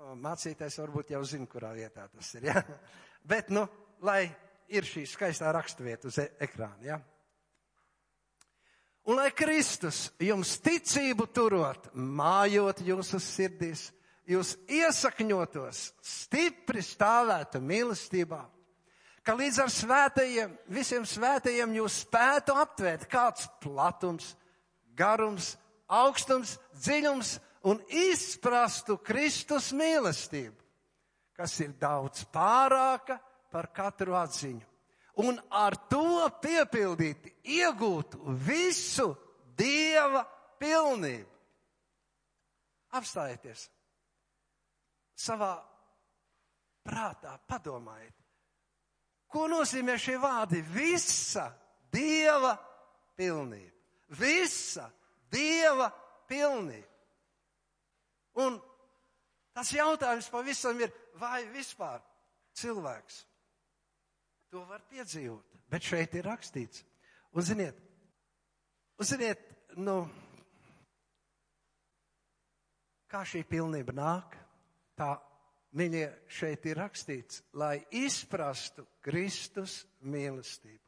[0.00, 2.62] No, mācītājs varbūt jau zina, kurā vietā tas ir, ja?
[3.30, 3.66] Bet, nu,
[4.06, 4.22] lai
[4.70, 7.00] ir šī skaistā raksturvieta uz e ekrāna, ja?
[9.10, 13.88] Un lai Kristus jums ticību turot, mājot jūsu sirdīs,
[14.30, 18.40] jūs iesakņotos, stipri stāvētu mīlestībā,
[19.26, 24.34] ka līdz ar svētajiem, visiem svētajiem jūs spētu aptvērt kāds platums,
[24.96, 25.54] garums,
[25.90, 30.56] augstums, dziļums un izprastu Kristus mīlestību,
[31.36, 33.18] kas ir daudz pārāka
[33.50, 34.70] par katru atziņu
[35.20, 38.16] un ar to piepildīt, iegūt
[38.46, 39.12] visu
[39.60, 40.22] Dieva
[40.60, 41.28] pilnību.
[42.96, 43.66] Apstājieties
[45.20, 45.52] savā
[46.86, 48.16] prātā, padomājiet,
[49.30, 50.62] ko nozīmē šie vārdi?
[50.74, 51.50] Visa
[51.92, 52.54] Dieva
[53.18, 53.76] pilnība.
[54.18, 54.88] Visa
[55.30, 55.90] Dieva
[56.30, 56.86] pilnība.
[58.40, 58.56] Un
[59.54, 62.00] tas jautājums pavisam ir, vai vispār
[62.56, 63.24] cilvēks
[64.50, 65.58] to var piedzīvot.
[65.70, 66.82] Bet šeit ir rakstīts.
[67.30, 67.76] Un ziniet,
[68.98, 69.42] un ziniet,
[69.78, 70.00] nu,
[73.10, 74.34] kā šī pilnība nāk,
[75.00, 75.14] tā
[75.70, 80.82] Mīļie, šeit ir rakstīts, lai izprastu Kristus mīlestību.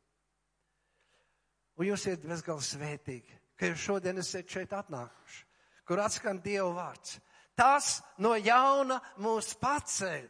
[1.79, 5.45] Un jūs esat bezgalīgi svētīgi, ka jūs šodien esat šeit atnākuši,
[5.87, 7.21] kur atskan Dieva vārds.
[7.55, 10.27] Tas no jauna mūs paceļ,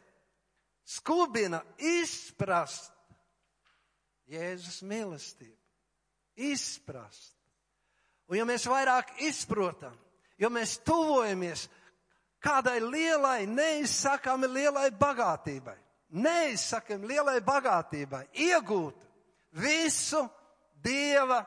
[0.85, 2.91] skubina izprast
[4.29, 5.57] Jēzus mīlestību.
[6.45, 7.33] Izprast.
[8.29, 9.97] Un ja mēs vairāk izprotam,
[10.37, 11.67] jo mēs tuvojamies
[12.43, 15.77] kādai lielai, neizsakami lielai bagātībai,
[16.19, 18.99] neizsakami lielai bagātībai, iegūt
[19.63, 20.25] visu
[20.83, 21.39] Dieva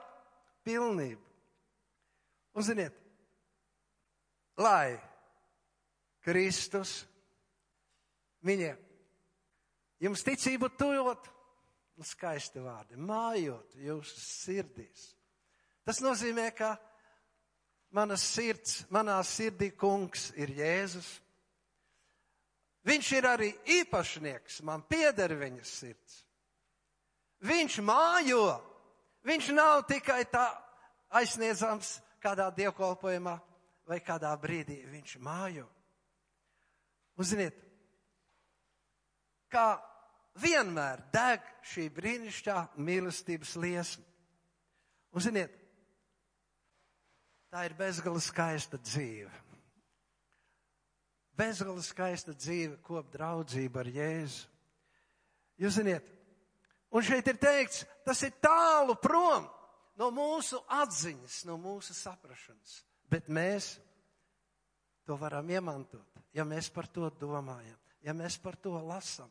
[0.64, 1.20] pilnību.
[2.56, 2.94] Un ziniet,
[4.56, 4.96] lai
[6.24, 7.02] Kristus
[8.46, 8.78] viņiem,
[10.00, 11.28] jums ticību tujot,
[12.04, 15.10] skaisti vārdi, mājot jūsu sirdīs.
[15.86, 16.74] Tas nozīmē, ka
[17.94, 21.08] Manas sirds, manā sirdī kungs ir Jēzus.
[22.86, 26.20] Viņš ir arī īpašnieks, man pieder viņa sirds.
[27.46, 28.44] Viņš mājo,
[29.26, 30.46] viņš nav tikai tā
[31.18, 33.34] aizsniedzams kādā dievkalpojumā
[33.86, 35.66] vai kādā brīdī, viņš mājo.
[37.16, 37.58] Uzziniet,
[39.50, 39.76] kā
[40.42, 44.04] vienmēr deg šī brīnišķā mīlestības liesma.
[45.16, 45.55] Uzziniet,
[47.52, 49.30] Tā ir bezgala skaista dzīve.
[51.36, 54.46] Bezgala skaista dzīve, kop draudzība ar Jēzu.
[55.60, 56.04] Jūs ziniet,
[56.92, 59.46] un šeit ir teikts, tas ir tālu prom
[60.00, 62.82] no mūsu atziņas, no mūsu saprašanas.
[63.08, 63.76] Bet mēs
[65.06, 69.30] to varam iemantot, ja mēs par to domājam, ja mēs par to lasam,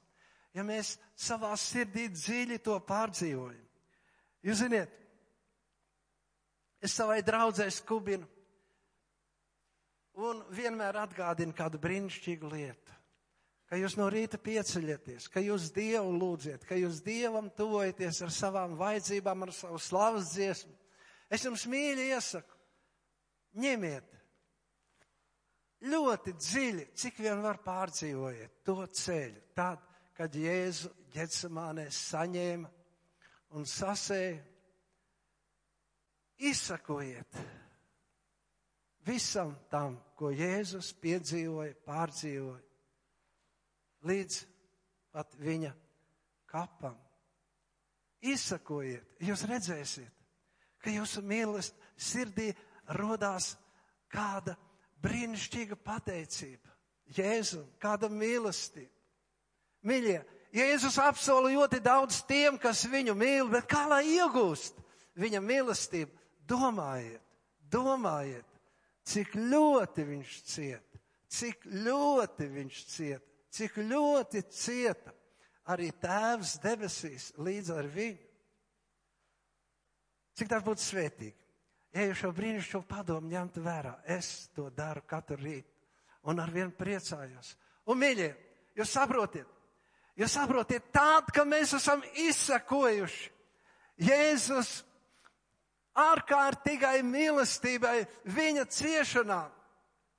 [0.56, 3.65] ja mēs savā sirdī dziļi to pārdzīvojam.
[4.45, 4.93] Jūs ziniet,
[6.83, 8.27] Es savai draudzē skubinu
[10.25, 12.93] un vienmēr atgādinu kādu brīnišķīgu lietu.
[13.65, 18.75] Ka jūs no rīta pieceļaties, ka jūs Dievu lūdziet, ka jūs Dievam tuvojaties ar savām
[18.77, 20.75] vajadzībām, ar savu slavas dziesmu.
[21.33, 22.59] Es jums mīļi iesaku,
[23.57, 24.11] ņemiet
[25.89, 29.41] ļoti dziļi, cik vien var pārdzīvojiet to ceļu.
[29.57, 29.81] Tad,
[30.15, 32.69] kad Jēzu ģetsamānē saņēma
[33.57, 34.38] un sasēja
[36.37, 37.37] Izsakojiet
[39.05, 42.61] visam tam, ko Jēzus piedzīvoja, pārdzīvoja,
[44.05, 44.41] līdz
[45.15, 45.71] pat viņa
[46.49, 46.97] kapam.
[48.25, 50.11] Izsakojiet, jūs redzēsiet,
[50.81, 52.49] ka jūsu mīlestībā sirdī
[52.97, 53.53] rodās
[54.11, 54.55] kāda
[55.03, 56.73] brīnišķīga pateicība.
[57.15, 58.91] Jēzum, kāda mīlestība.
[59.85, 60.17] Mīļie,
[60.55, 64.79] Jēzus apsola ļoti daudz tiem, kas viņu mīl, bet kā lai iegūst
[65.19, 66.24] viņa mīlestību?
[66.45, 67.21] Domājiet,
[67.71, 68.47] domājiet,
[69.05, 75.13] cik ļoti viņš cieta, cik ļoti viņš cieta, cik ļoti cieta
[75.73, 78.21] arī Tēvs debesīs līdz ar viņu.
[80.36, 81.36] Cik tas būtu svētīgi.
[81.95, 85.71] Ja jūs šo brīnišķīgo padomu ņemtu vērā, es to daru katru rītu
[86.27, 87.53] un ar vienu priecājos.
[87.88, 88.34] Un, mīļie,
[88.75, 89.47] jūs saprotiet,
[90.19, 93.31] jūs saprotiet, tād, ka mēs esam izsakojuši
[94.03, 94.81] Jēzus
[95.95, 97.99] ārkārtīgai mīlestībai
[98.36, 99.51] viņa ciešanām.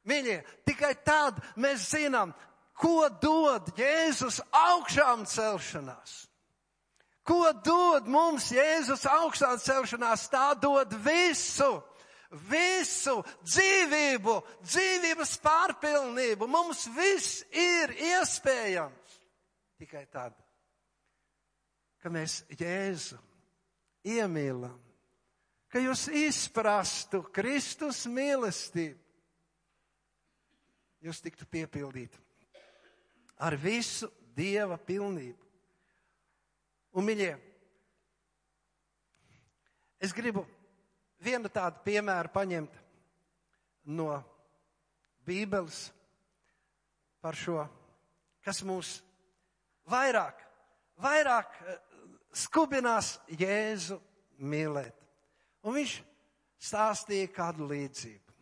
[0.06, 2.32] Mīļie, tikai tad mēs zinām,
[2.78, 6.26] ko dod Jēzus augšām celšanās.
[7.26, 10.28] Ko dod mums Jēzus augšām celšanās?
[10.30, 11.72] Tā dod visu,
[12.46, 16.46] visu dzīvību, dzīvības pārpilnību.
[16.46, 19.18] Mums viss ir iespējams.
[19.82, 20.38] Tikai tad,
[22.00, 23.18] ka mēs Jēzu
[24.06, 24.85] iemīlam
[25.76, 28.96] ka jūs izprastu Kristus mīlestību,
[31.04, 32.16] jūs tiktu piepildīti
[33.44, 35.44] ar visu Dieva pilnību.
[36.96, 37.28] Un, mīļie,
[40.00, 40.46] es gribu
[41.20, 42.80] vienu tādu piemēru paņemt
[44.00, 44.16] no
[45.28, 45.90] Bībeles
[47.20, 47.66] par šo,
[48.40, 48.98] kas mūs
[49.92, 50.40] vairāk,
[51.04, 51.82] vairāk eh,
[52.32, 54.00] skubinās Jēzu
[54.40, 55.05] mīlēt.
[55.66, 55.96] Un viņš
[56.62, 58.34] stāstīja kādu līdzību.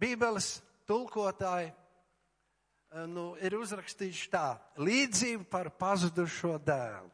[0.00, 0.56] Bībeles
[0.88, 4.46] tulkotāji eh, nu, ir uzrakstījuši tā
[4.82, 7.12] līdzību par pazudušo dēlu.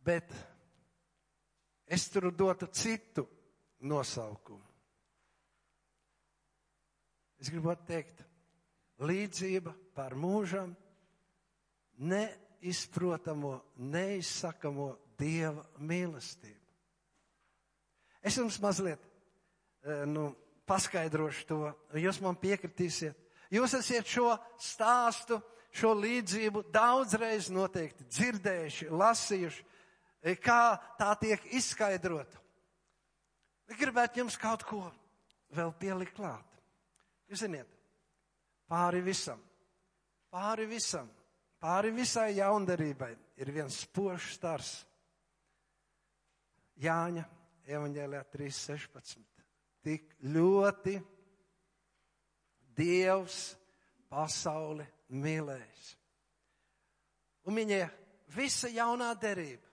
[0.00, 0.30] Bet
[1.90, 3.26] es tur dotu citu
[3.80, 4.64] nosaukumu.
[7.40, 8.20] Es gribu teikt,
[9.00, 10.74] līdzība par mūžam
[12.00, 16.59] neizprotamo, neizsakamo dieva mīlestību.
[18.22, 19.00] Es jums mazliet
[19.84, 20.30] eh, nu,
[20.68, 21.60] paskaidrošu to,
[21.98, 23.16] jūs man piekritīsiet.
[23.50, 24.28] Jūs esat šo
[24.60, 25.40] stāstu,
[25.74, 29.64] šo līdzību daudzreiz noteikti dzirdējuši, lasījuši,
[30.22, 32.38] eh, kā tā tiek izskaidrota.
[33.70, 34.82] Gribētu jums kaut ko
[35.54, 36.46] vēl pielikt klāt.
[37.30, 37.68] Jūs ziniet,
[38.70, 39.38] pāri visam,
[40.30, 41.06] pāri visam,
[41.62, 44.72] pāri visai jaundarībai ir viens spožs stars.
[46.82, 47.22] Jāņa
[47.76, 49.24] evaņģēlijā 3.16.
[49.84, 50.98] Tik ļoti
[52.80, 53.38] Dievs
[54.10, 55.88] pasauli mīlējis.
[57.48, 57.80] Un viņa
[58.34, 59.68] visa jaunā derība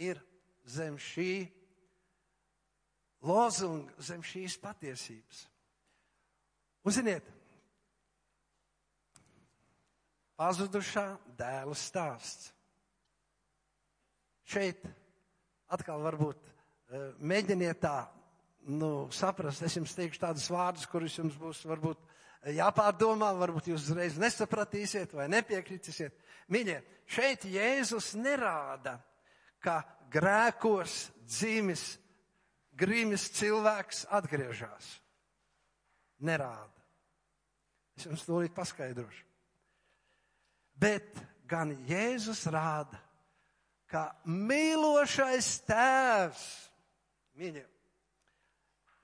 [0.00, 0.20] ir
[0.68, 1.46] zem šī
[3.26, 5.46] lozunga, zem šīs patiesības.
[6.86, 7.26] Un ziniet,
[10.38, 12.52] pazudušā dēla stāsts.
[14.46, 14.84] Šeit
[15.74, 16.55] atkal varbūt
[17.18, 17.98] mēģiniet tā
[18.66, 19.62] nu, saprast.
[19.66, 25.14] Es jums teikšu tādus vārdus, kurus jums būs varbūt eh, jāpārdomā, varbūt jūs uzreiz nesapratīsiet
[25.16, 26.16] vai nepiekritīsiet.
[26.52, 28.98] Mīļie, šeit Jēzus nerāda,
[29.62, 29.80] ka
[30.12, 31.96] grēkos dzimis,
[32.76, 34.96] grimis cilvēks atgriežas.
[36.26, 36.70] Nerāda.
[37.96, 39.24] Es jums to līdz paskaidrošu.
[40.76, 41.18] Bet
[41.48, 42.98] gan Jēzus rāda,
[43.88, 46.46] ka mīlošais tēvs
[47.36, 47.62] viņu,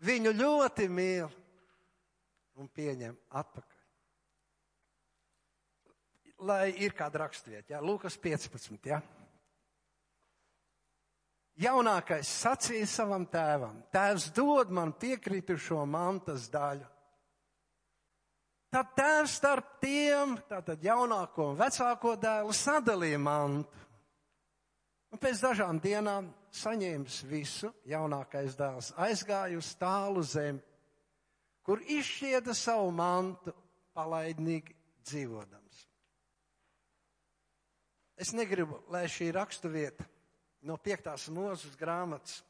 [0.03, 1.29] viņu ļoti mīl
[2.61, 3.81] un pieņem atpakaļ.
[6.43, 7.81] Lai ir kāda rakstvieta, ja?
[7.85, 8.89] Lūkas 15.
[8.91, 8.99] Ja?
[11.63, 16.89] Jaunākais sacīja savam tēvam: Tēvs dod man piekritušo mantas daļu.
[18.73, 23.83] Tad tēvs starp tiem, tātad jaunāko un vecāko dēlu, sadalīja mantu.
[25.13, 30.63] Un pēc dažām dienām saņēmis visu, jaunākais dēls aizgāja uz tālu zemi,
[31.63, 33.53] kur izšķieda savu mantu
[33.93, 34.73] palaidnīgi
[35.05, 35.83] dzīvodams.
[38.17, 40.07] Es negribu, lai šī raksturvieta
[40.69, 41.13] no 5.
[41.35, 42.41] mūzes grāmatas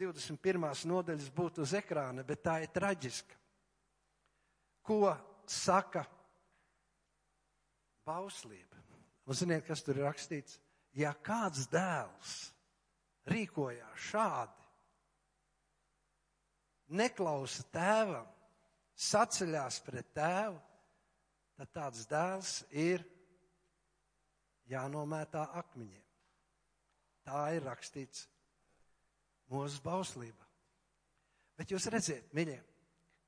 [0.00, 0.64] 21.
[0.90, 3.36] nodaļas būtu uz ekrāna, bet tā ir traģiska.
[4.84, 5.12] Ko
[5.48, 6.04] saka
[8.04, 8.80] bauslība.
[9.28, 10.58] Un ziniet, kas tur ir rakstīts?
[10.98, 12.34] Ja kāds dēls
[13.30, 14.66] rīkojās šādi,
[16.98, 18.26] neklausa tēvam,
[19.00, 20.58] saceļās pret tēvu,
[21.60, 23.04] tad tāds dēls ir
[24.70, 26.06] jānomētā akmeņiem.
[27.26, 28.26] Tā ir rakstīts
[29.50, 30.46] mūsu bauslībā.
[31.58, 32.58] Bet jūs redziet, mīļie,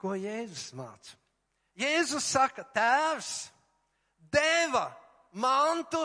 [0.00, 1.18] ko Jēzus māca?
[1.78, 3.32] Jēzus saka, tēvs
[4.32, 4.86] deva
[5.40, 6.02] mantu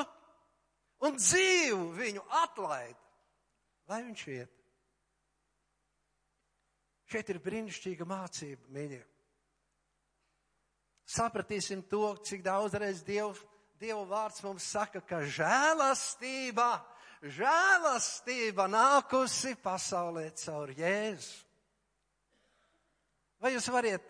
[1.06, 3.00] un dzīvu viņu atlaida,
[3.90, 4.54] lai viņš iet.
[7.08, 9.04] Šeit ir brīnišķīga mācība, mīļie.
[11.08, 13.40] Sapratīsim to, cik daudzreiz Dievs,
[13.80, 16.66] Dieva vārds mums saka, ka žēlastība,
[17.22, 21.46] žēlastība nākusi pasaulē caur Jēzu.
[23.38, 24.10] Vai jūs variet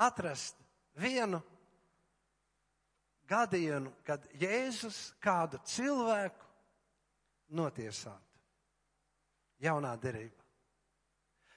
[0.00, 0.56] atrast
[0.96, 1.42] vienu
[3.28, 6.46] gadījumu, kad Jēzus kādu cilvēku
[7.56, 8.22] notiesātu.
[9.62, 10.42] Jaunā derība.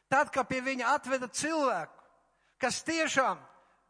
[0.10, 2.06] Tad, kad pie viņa atveda cilvēku,
[2.58, 3.42] kas tiešām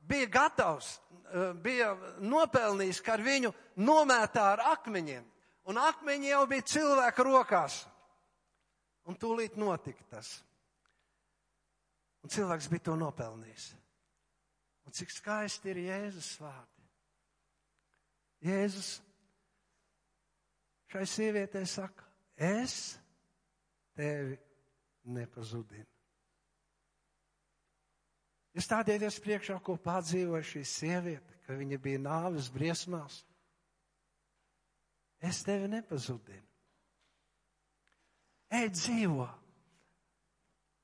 [0.10, 5.24] bija gatavs, eh, bija nopelnījis, ka ar viņu nomētā ar akmeņiem,
[5.66, 7.86] un akmeņi jau bija cilvēka rokās.
[9.06, 10.44] Un tūlīt notika tas.
[12.24, 13.74] Un cilvēks bija to nopelnījis.
[14.86, 16.79] Un cik skaisti ir Jēzus vārdi.
[18.46, 18.90] Jēzus
[20.90, 22.98] šai sievietei saka, es
[23.98, 24.38] tevi
[25.12, 25.88] nepazudinu.
[28.56, 33.22] Jūs stādieties priekšā, ko pārdzīvoja šī sieviete, ka viņa bija nāves briesmās.
[35.22, 36.46] Es tevi nepazudinu.
[38.50, 39.28] Ej dzīvo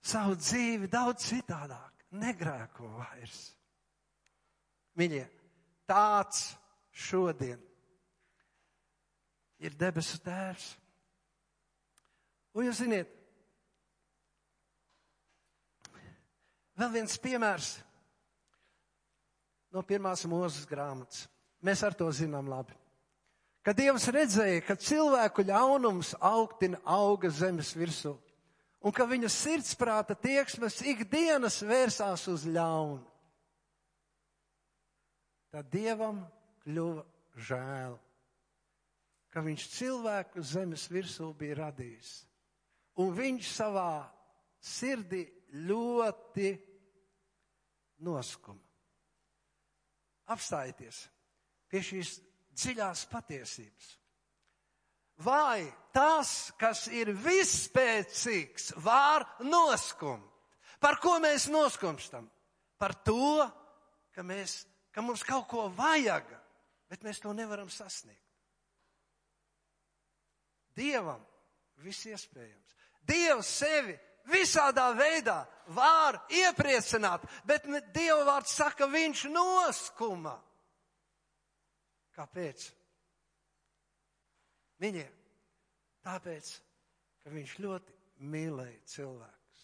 [0.06, 3.40] savu dzīvi daudz citādāk, negrēko vairs.
[5.00, 5.24] Mīļie,
[5.90, 6.52] tāds
[6.96, 7.60] šodien
[9.60, 10.72] ir debesu tēvs.
[12.56, 13.12] Un jūs ziniet,
[16.80, 17.74] vēl viens piemērs
[19.76, 21.26] no pirmās mūzes grāmatas.
[21.66, 22.76] Mēs ar to zinām labi.
[23.66, 28.14] Kad Dievs redzēja, ka cilvēku ļaunums augtina auga zemes virsū,
[28.86, 33.02] un ka viņa sirdsprāta tieksmes ikdienas vērsās uz ļaunu,
[35.50, 36.22] tad Dievam
[36.66, 37.06] kļuva
[37.48, 37.96] žēl,
[39.30, 42.12] ka viņš cilvēku zemes virsū bija radījis.
[43.04, 44.06] Un viņš savā
[44.64, 45.26] sirdī
[45.68, 46.54] ļoti
[48.08, 48.62] noskuma.
[50.32, 51.04] Apstājieties
[51.70, 52.16] pie šīs
[52.56, 53.92] dziļās patiesības.
[55.24, 60.32] Vai tas, kas ir vispēcīgs, var noskumt?
[60.80, 62.26] Par ko mēs noskumstam?
[62.80, 63.46] Par to,
[64.16, 66.28] ka, mēs, ka mums kaut ko vajag,
[66.90, 68.22] bet mēs to nevaram sasniegt.
[70.76, 71.22] Dievam
[71.84, 72.74] viss iespējams.
[73.06, 73.96] Dievs sevi
[74.30, 75.44] visādā veidā
[75.76, 80.36] var iepriecināt, bet Dieva vārds saka, viņš noskuma.
[82.16, 82.66] Kāpēc?
[84.82, 85.12] Viņiem.
[86.06, 86.52] Tāpēc,
[87.24, 87.96] ka viņš ļoti
[88.30, 89.64] mīlēja cilvēkus.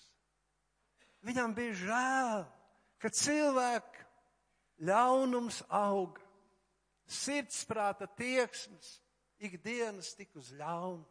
[1.28, 2.46] Viņam bija žēl,
[3.02, 4.08] ka cilvēku
[4.88, 6.24] ļaunums auga,
[7.12, 8.96] sirdsprāta tieksmes
[9.42, 11.04] ikdienas tik uz ļaunu.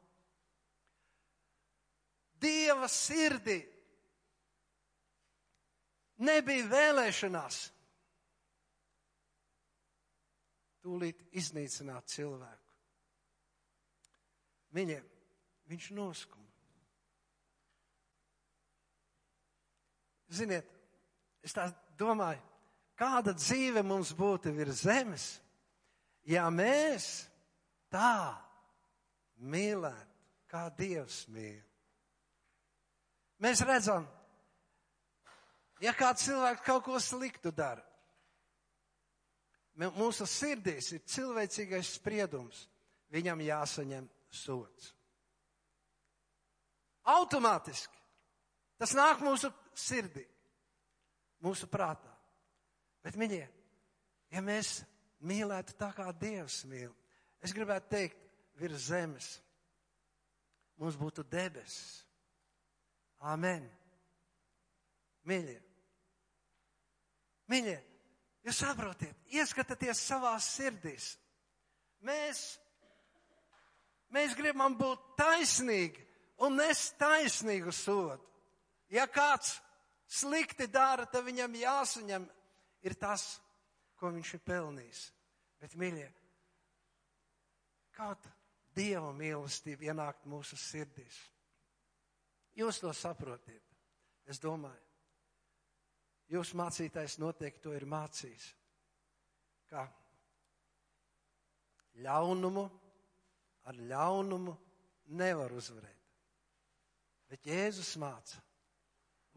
[2.40, 3.59] Dieva sirdī
[6.24, 7.61] nebija vēlēšanās
[10.80, 12.68] tūlīt iznīcināt cilvēku.
[14.76, 15.05] Viņiem
[15.70, 16.46] viņš noskuma.
[20.30, 20.66] Ziniet,
[21.42, 21.66] es tā
[21.98, 22.40] domāju,
[22.98, 25.32] kāda dzīve mums būtu virs zemes,
[26.28, 27.08] ja mēs
[27.92, 28.36] tā
[29.40, 30.06] mīlētu,
[30.50, 31.60] kā Dievs mīl.
[33.40, 34.04] Mēs redzam,
[35.80, 37.84] ja kāds cilvēks kaut ko sliktu dara,
[39.96, 42.66] mūsu sirdīs ir cilvēcīgais spriedums,
[43.14, 44.90] viņam jāsaņem sots.
[47.08, 47.96] Automātiski
[48.80, 50.26] tas nāk mūsu sirdī,
[51.44, 52.12] mūsu prātā.
[53.00, 53.46] Bet, mīļie,
[54.34, 54.82] ja mēs
[55.26, 56.92] mīlētu tā kā Dievs mīl,
[57.44, 58.20] es gribētu teikt,
[58.60, 59.34] virs zemes
[60.80, 62.00] mums būtu debesis
[63.20, 63.66] Āmen.
[65.28, 65.58] Mīļie,
[67.52, 67.74] mīļie,
[68.48, 71.10] jūs saprotiet, ieskatieties savā sirdīs.
[72.08, 72.40] Mēs,
[74.16, 76.06] mēs gribam būt taisnīgi
[76.40, 78.24] un nest taisnīgu sodu.
[78.88, 79.58] Ja kāds
[80.08, 82.24] slikti dara, tad viņam jāsaņem
[82.88, 83.36] ir tas,
[84.01, 85.07] ko viņš ir pelnījis.
[85.61, 86.09] Bet, mīļie,
[87.96, 88.28] kaut
[88.74, 91.16] Dieva mīlestība ienākt mūsu sirdīs.
[92.57, 93.66] Jūs to saprotiet.
[94.30, 94.84] Es domāju,
[96.30, 98.46] jūsu mācītājs noteikti to ir mācījis.
[99.70, 99.84] Kā
[102.05, 102.64] ļaunumu
[103.70, 104.55] ar ļaunumu
[105.18, 105.98] nevar uzvarēt.
[107.30, 108.40] Bet Jēzus māca,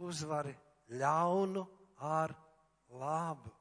[0.01, 0.53] uzvari
[0.97, 1.65] ļaunu
[2.01, 2.33] ar
[3.01, 3.51] labu.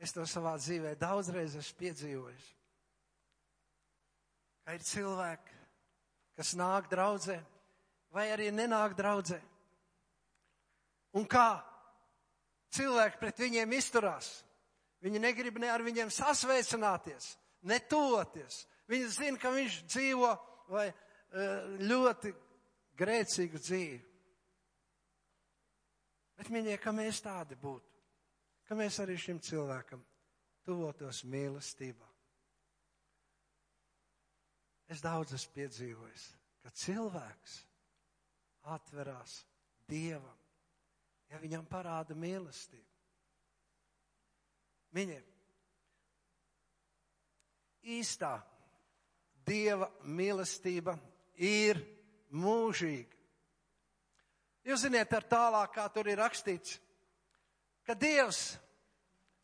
[0.00, 2.46] Es to savā dzīvē daudzreiz esmu piedzīvojis.
[4.64, 5.56] Ka ir cilvēki,
[6.40, 7.36] kas nāk draudzē,
[8.14, 9.40] vai arī nenāk draudzē.
[11.18, 11.60] Un kā
[12.72, 14.30] cilvēki pret viņiem izturās?
[15.04, 17.34] Viņi negrib ne ar viņiem sasveicināties,
[17.68, 18.64] ne toties.
[18.90, 20.30] Viņi zina, ka viņš dzīvo
[20.70, 20.94] vai e,
[21.88, 22.32] ļoti
[23.00, 24.00] grēcīgu dzīvi.
[26.40, 27.99] Bet viņi, ka mēs tādi būtu,
[28.70, 29.98] ka mēs arī šim cilvēkam
[30.62, 32.06] tuvotos mīlestībā.
[34.94, 36.26] Es daudz esmu piedzīvojis,
[36.62, 37.56] ka cilvēks
[38.70, 39.40] atverās
[39.90, 40.36] Dievam,
[41.32, 42.86] ja viņam parāda mīlestību.
[44.94, 45.24] Viņiem
[47.96, 48.36] īstā
[49.50, 50.94] Dieva mīlestība
[51.42, 51.82] ir
[52.38, 53.18] mūžīga.
[54.70, 56.78] Jūs ziniet, ar tālāk, kā tur ir rakstīts,
[57.86, 58.58] ka Dievs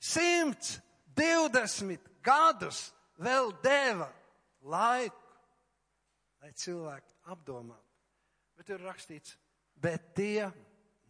[0.01, 4.09] 120 gadus vēl deva
[4.67, 5.27] laiku
[6.47, 7.83] lai cilvēki apdomātu.
[8.57, 9.35] Bet tur rakstīts,
[9.75, 10.47] bet tie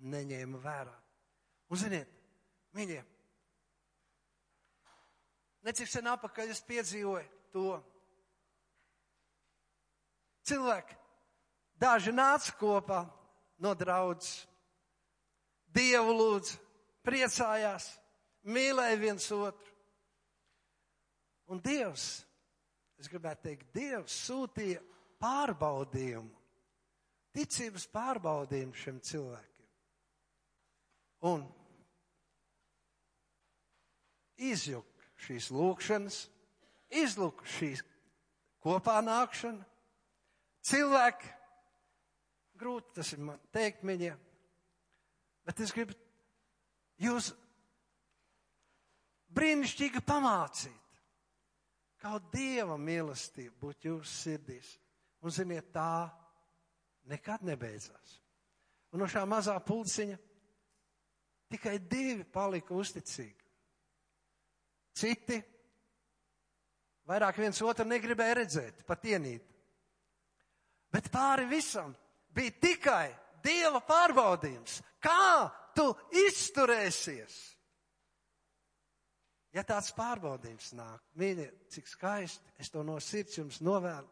[0.01, 0.95] neņēma vērā.
[1.69, 2.09] Un ziniet,
[2.77, 3.03] mīļie,
[5.67, 7.77] necik sen apakaļ es piedzīvoju to.
[10.47, 10.97] Cilvēki,
[11.77, 13.05] daži nāca kopā
[13.61, 14.47] no draudzes,
[15.77, 16.55] Dievu lūdz,
[17.07, 17.89] priecājās,
[18.51, 19.73] mīlēja viens otru.
[21.47, 22.25] Un Dievs,
[22.99, 24.83] es gribētu teikt, Dievs sūtīja
[25.23, 26.33] pārbaudījumu,
[27.37, 29.69] ticības pārbaudījumu šiem cilvēkiem.
[31.31, 31.47] Un
[34.37, 36.19] izjuk šīs lūkšanas,
[36.93, 37.83] izlūk šīs
[38.63, 39.65] kopā nākšana.
[40.67, 41.31] Cilvēki,
[42.59, 44.19] grūti tas ir man teikt viņiem,
[45.47, 45.95] bet es gribu
[47.03, 47.33] jūs
[49.37, 51.01] brīnišķīgi pamācīt,
[52.01, 54.77] kā Dieva mīlestība būt jūsu sirdīs.
[55.25, 56.07] Un ziniet, tā
[57.11, 58.21] nekad nebeidzās.
[58.93, 60.17] Un no šā mazā pulciņa
[61.53, 63.45] tikai divi palika uzticīgi.
[64.97, 65.37] Citi
[67.07, 69.45] vairāk viens otru negribēja redzēt, pat ienīt.
[70.93, 71.93] Bet pāri visam
[72.35, 73.07] bija tikai
[73.45, 74.81] Dieva pārbaudījums.
[74.99, 75.91] Kā tu
[76.27, 77.37] izturēsies?
[79.57, 84.09] Ja tāds pārbaudījums nāk, mīļie, cik skaisti, es to no sirds jums novēlu,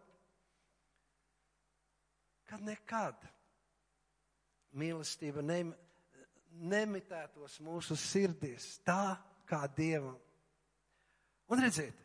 [2.49, 3.27] kad nekad
[4.81, 5.59] mīlestība ne,
[6.73, 9.17] nemitētos mūsu sirdīs tā
[9.49, 10.17] kā Dievam.
[11.53, 12.01] Un redziet,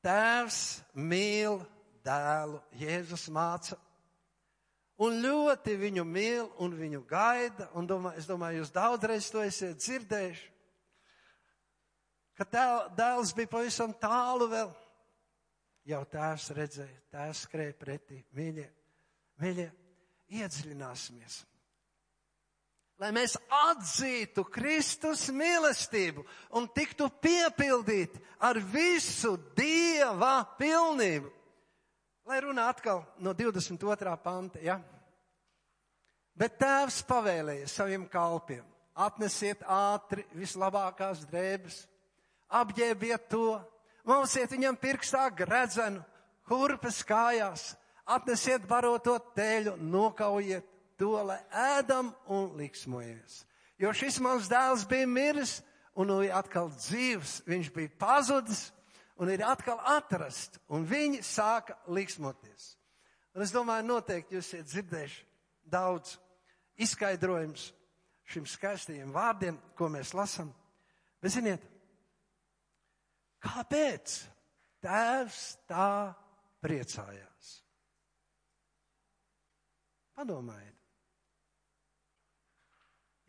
[0.00, 1.58] Tēvs mīl
[2.06, 3.76] dēlu, Jēzus māca
[5.00, 7.70] un ļoti viņu mīl un viņu gaida.
[7.78, 10.48] Un domā, es domāju, jūs daudzreiz to esat dzirdējuši.
[12.40, 12.56] Kad
[12.96, 14.70] dēls bija pavisam tālu vēl,
[15.90, 18.22] jau tēvs redzēja, tēvs skrēja pretī.
[18.36, 18.64] Mīļie,
[19.42, 19.66] mīļie,
[20.40, 21.42] iedziļināsimies.
[23.00, 26.24] Lai mēs atzītu Kristus mīlestību
[26.56, 31.30] un tiktu piepildīti ar visu Dieva pilnību.
[32.30, 34.10] Lai runā atkal no 22.
[34.22, 34.76] panta, ja?
[36.38, 38.62] Bet tēvs pavēlēja saviem kalpiem,
[38.94, 41.80] atnesiet ātri vislabākās drēbes,
[42.54, 43.58] apģērbiet to,
[44.06, 46.04] mausiet viņam pirkstā gredzenu,
[46.46, 47.72] kurpes kājās,
[48.06, 50.70] atnesiet baroto teļu, nokaujiet
[51.02, 53.42] to, lai ēdam un liksmojies.
[53.82, 55.58] Jo šis mans dēls bija miris
[55.98, 58.68] un nu ir atkal dzīvs, viņš bija pazudis
[59.20, 62.74] un ir atkal atrast, un viņi sāka liksmoties.
[63.36, 65.20] Un es domāju, noteikti jūs esat dzirdējuši
[65.70, 66.16] daudz
[66.80, 67.68] izskaidrojums
[68.30, 70.48] šim skaistajiem vārdiem, ko mēs lasām.
[71.20, 71.62] Bet ziniet,
[73.44, 74.16] kāpēc
[74.80, 75.90] tēvs tā
[76.64, 77.50] priecājās?
[80.16, 80.76] Padomājiet.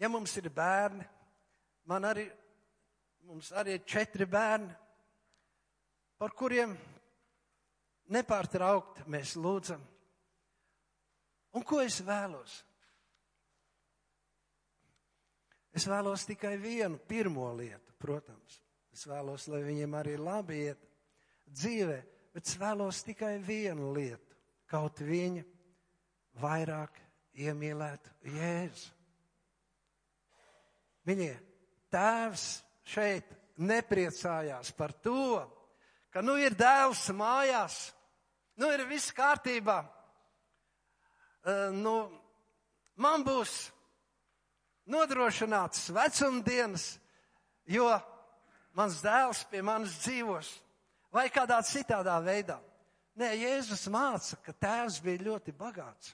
[0.02, 1.04] Ja mums ir bērni,
[1.92, 2.26] man arī,
[3.28, 4.72] mums arī ir četri bērni,
[6.22, 6.76] par kuriem
[8.14, 9.82] nepārtraukt mēs lūdzam.
[11.58, 12.60] Un ko es vēlos?
[15.74, 18.60] Es vēlos tikai vienu, pirmo lietu, protams.
[18.94, 20.84] Es vēlos, lai viņiem arī labi iet
[21.48, 21.98] dzīvē,
[22.36, 24.38] bet es vēlos tikai vienu lietu.
[24.70, 25.42] Kaut viņa
[26.44, 27.00] vairāk
[27.42, 28.92] iemīlētu Jēzu.
[31.08, 31.32] Viņie
[31.92, 32.46] tēvs
[32.94, 35.42] šeit nepriecājās par to,
[36.12, 37.92] ka nu ir dēls mājās,
[38.60, 39.82] nu ir viss kārtībā.
[41.42, 41.96] Uh, nu,
[43.02, 43.72] man būs
[44.92, 46.96] nodrošināts vecumdienas,
[47.66, 47.88] jo
[48.78, 50.52] mans dēls pie manis dzīvos,
[51.12, 52.60] vai kādā citādā veidā.
[53.20, 56.14] Nē, Jēzus māca, ka tēvs bija ļoti bagāts.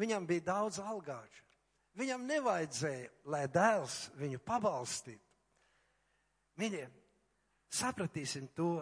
[0.00, 1.42] Viņam bija daudz algāču.
[2.00, 5.20] Viņam nevajadzēja, lai dēls viņu pabalstītu.
[6.60, 6.86] Mīļie,
[7.72, 8.78] sapratīsim to,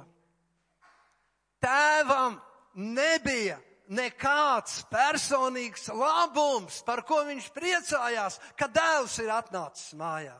[1.61, 2.39] Tēvam
[2.75, 3.59] nebija
[3.91, 10.37] nekāds personīgs labums, par ko viņš priecājās, ka dēls ir atnācis mājā.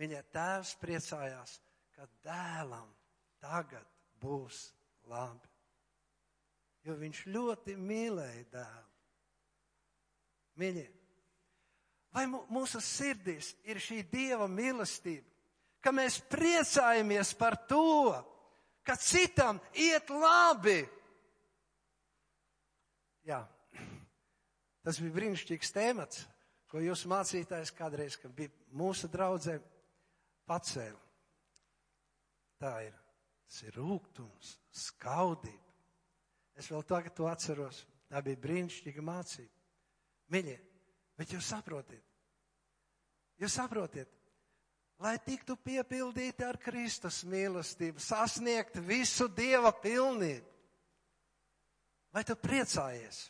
[0.00, 1.58] Viņa tēvs priecājās,
[1.96, 2.88] ka dēlam
[3.42, 3.86] tagad
[4.22, 4.70] būs
[5.10, 5.48] labi.
[6.82, 8.88] Jo viņš ļoti mīlēja dēlu.
[10.58, 10.88] Mīļie,
[12.12, 15.24] vai mūsu sirdīs ir šī dieva mīlestība,
[15.80, 18.12] ka mēs priecājamies par to,
[18.86, 20.80] ka citam iet labi.
[23.26, 23.42] Jā,
[24.82, 26.24] tas bija brīnišķīgs temats,
[26.66, 29.60] ko jūs mācītājs kādreiz, kad bija mūsu draudzē,
[30.50, 30.98] pacēla.
[32.62, 32.96] Tā ir,
[33.46, 35.58] tas ir rūgtums, skaudība.
[36.58, 37.84] Es vēl tagad to atceros.
[38.12, 39.62] Tā bija brīnišķīga mācība.
[40.32, 40.56] Mīļie,
[41.18, 42.04] bet jūs saprotiet,
[43.40, 44.08] jūs saprotiet,
[45.02, 50.46] lai tiktu piepildīti ar Kristus mīlestību, sasniegt visu Dieva pilnību.
[52.12, 53.24] Vai tu priecājies?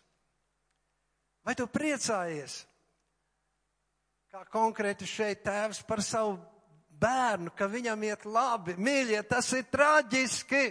[1.47, 2.63] Vai tu priecājies?
[4.33, 6.37] Kā konkrēti šeit tēvs par savu
[7.03, 8.77] bērnu, ka viņam iet labi.
[8.81, 10.65] Mīļie, tas ir traģiski,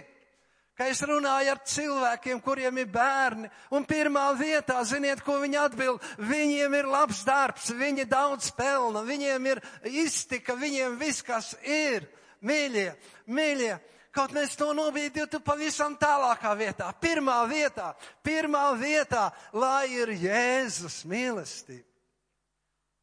[0.72, 6.04] Ka es runāju ar cilvēkiem, kuriem ir bērni, un pirmā vietā, ziniet, ko viņi atbild,
[6.16, 12.08] viņiem ir labs darbs, viņi daudz pelna, viņiem ir iztika, viņiem viss, kas ir.
[12.42, 12.88] Mīļie,
[13.30, 13.74] mīļie,
[14.16, 16.88] kaut mēs to nobīdītu pavisam tālākā vietā.
[16.98, 17.92] Pirmā vietā,
[18.24, 21.86] pirmā vietā, lai ir Jēzus mīlestība.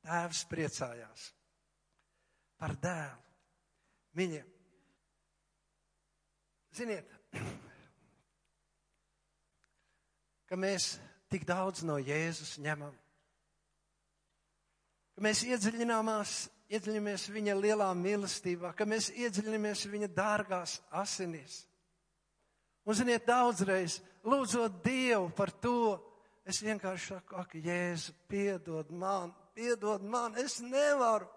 [0.09, 1.29] Tēvs priecājās
[2.59, 3.23] par dēlu.
[4.17, 4.41] Mīļie,
[6.75, 7.18] ziniet,
[10.49, 10.95] ka mēs
[11.29, 12.93] tik daudz no Jēzus ņemam,
[15.13, 21.63] ka mēs iedziļināmies, viņa lielā mīlestībā, ka mēs iedziļināmies viņa dārgās asinīs.
[22.87, 25.99] Un, ziniet, daudzreiz lūdzot Dievu par to,
[26.49, 31.29] es vienkārši saku, ak, Jēzu, piedod man, piedod man, es nevaru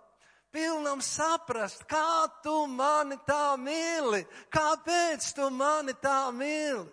[0.53, 6.87] pilnam saprast, kā tu mani tā mīli, kāpēc tu mani tā mīli.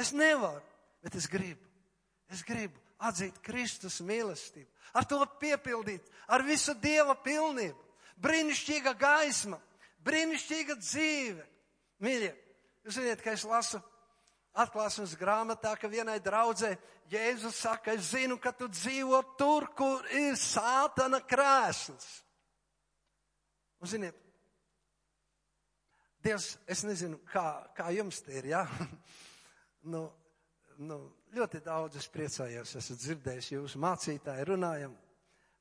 [0.00, 0.62] Es nevaru,
[1.04, 1.62] bet es gribu.
[2.32, 7.80] Es gribu atzīt Kristus mīlestību, ar to piepildīt, ar visu Dieva pilnību.
[8.24, 9.58] Brīnišķīga gaisma,
[10.06, 11.44] brīnišķīga dzīve.
[12.04, 12.30] Mīļie,
[12.86, 13.80] jūs zināt, ka es lasu
[14.54, 16.76] atklāsmes grāmatā, ka vienai draudzē
[17.12, 22.06] Jēzus saka, es zinu, ka tu dzīvo tur, kur ir sātana krēsls.
[23.82, 24.20] Un ziniet,
[26.24, 27.44] Dievs, es nezinu, kā,
[27.76, 28.62] kā jums te ir, jā?
[28.64, 28.86] Ja?
[29.92, 30.06] nu,
[30.82, 30.98] nu,
[31.34, 34.94] ļoti daudz es priecājos, esmu dzirdējis jūsu mācītāju runājam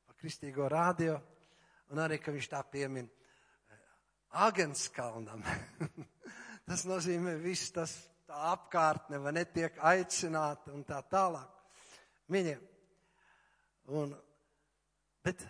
[0.07, 1.17] par kristīgo rādio,
[1.93, 3.09] un arī, ka viņš tā piemin
[4.43, 5.43] Agenskalnam.
[6.67, 7.93] tas nozīmē viss tas
[8.27, 11.59] tā apkārtne, vai netiek aicināta un tā tālāk.
[12.33, 12.63] Viņiem.
[13.93, 14.15] Un,
[15.25, 15.43] bet,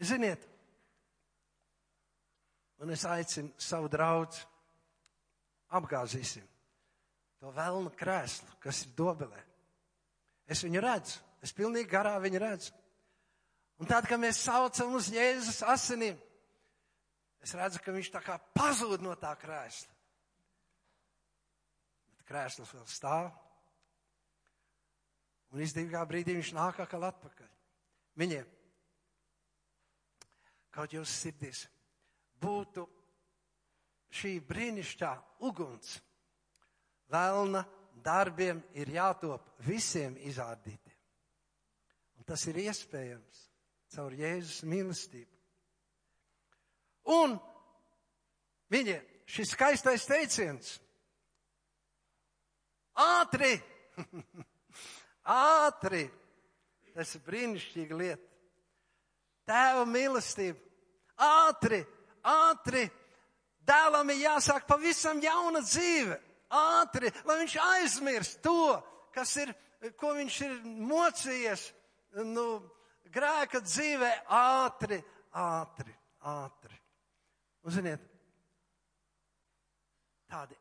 [0.00, 0.46] ziniet,
[2.80, 4.38] un es aicinu savu draugu,
[5.74, 6.51] apgāzīsim
[7.42, 9.40] to vēlnu krēslu, kas ir dobelē.
[10.46, 12.74] Es viņu redzu, es pilnīgi garā viņu redzu.
[13.82, 16.20] Un tad, kad mēs saucam uz Jēzus asinīm,
[17.42, 19.92] es redzu, ka viņš tā kā pazūd no tā krēsla
[22.32, 23.30] krēsls vēl stāv.
[25.52, 27.50] Un izdevīgā brīdī viņš nāk atkal atpakaļ.
[28.20, 28.48] Viņiem
[30.72, 31.66] kaut jūs sirdīs
[32.40, 32.86] būtu
[34.16, 35.10] šī brīnišķā
[35.48, 35.98] uguns.
[37.12, 37.64] Vēlna
[38.02, 40.98] darbiem ir jātop visiem izrādītiem.
[42.18, 43.42] Un tas ir iespējams
[43.92, 45.28] caur Jēzus mīlestību.
[47.12, 47.36] Un
[48.72, 50.78] viņiem šis skaistais teiciens
[52.92, 53.54] Ātri!
[55.24, 56.04] Ātri!
[56.92, 58.26] Tas ir brīnišķīga lieta.
[59.48, 60.60] Tēva mīlestība.
[61.22, 61.80] Ātri,
[62.28, 62.84] ātri.
[63.64, 66.18] Dēlam ir jāsāk pavisam jauna dzīve.
[66.52, 68.76] Ātri, lai viņš aizmirst to,
[69.14, 69.54] kas ir,
[69.98, 70.56] ko viņš ir
[70.90, 71.66] mocījies,
[72.28, 72.46] nu,
[73.12, 74.10] grēka dzīvē.
[74.36, 75.00] Ātri,
[75.32, 75.94] ātri,
[76.28, 76.76] ātri.
[77.62, 78.04] Un ziniet,
[80.28, 80.58] tādi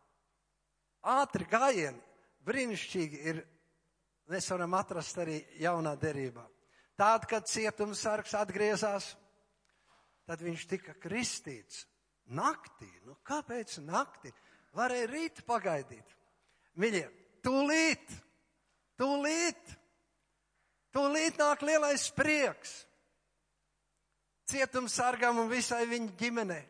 [1.01, 2.01] ātri gājieni
[2.45, 3.41] brīnišķīgi ir,
[4.31, 6.43] mēs varam atrast arī jaunā derībā.
[6.97, 9.15] Tād, kad cietumsargs atgriezās,
[10.29, 11.85] tad viņš tika kristīts
[12.37, 12.89] naktī.
[13.05, 14.33] Nu, kāpēc naktī?
[14.77, 16.15] Varēja rīt pagaidīt.
[16.79, 17.03] Mīļie,
[17.43, 18.13] tūlīt,
[18.99, 19.73] tūlīt,
[20.95, 22.79] tūlīt nāk lielais prieks
[24.51, 26.63] cietumsargam un visai viņa ģimenei.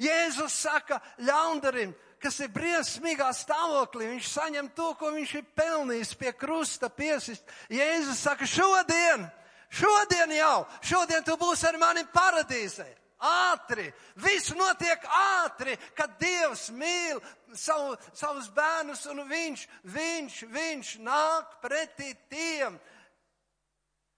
[0.00, 0.96] Jēzus saka
[1.26, 1.92] ļaundarim,
[2.22, 7.44] kas ir briesmīgā stāvoklī, viņš saņem to, ko viņš ir pelnījis pie krusta piesist.
[7.72, 9.26] Jēzus saka, šodien,
[9.68, 12.88] šodien jau, šodien tu būsi ar mani paradīzē.
[13.20, 13.84] Ātri,
[14.16, 17.20] viss notiek ātri, kad Dievs mīl
[17.52, 22.78] savu, savus bērnus un viņš, viņš, viņš nāk pretī tiem,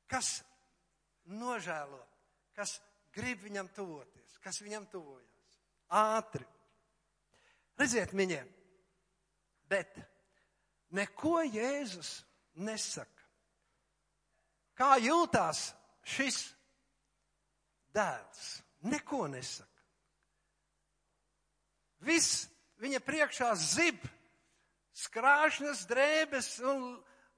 [0.06, 0.36] kas
[1.26, 1.98] nožēlo,
[2.54, 2.76] kas
[3.14, 5.58] grib viņam tuvoties, kas viņam tuvojas.
[5.92, 6.46] Ātri.
[7.80, 8.46] Redziet, viņiem,
[9.66, 9.98] bet
[10.94, 12.20] neko Jēzus
[12.54, 13.26] nesaka.
[14.78, 15.72] Kā jūtās
[16.06, 16.44] šis
[17.94, 18.61] dēls?
[18.82, 19.68] Neko nesaka.
[22.02, 22.48] Viss
[22.82, 24.00] viņa priekšā zib,
[24.98, 26.88] skrāšņas drēbes un,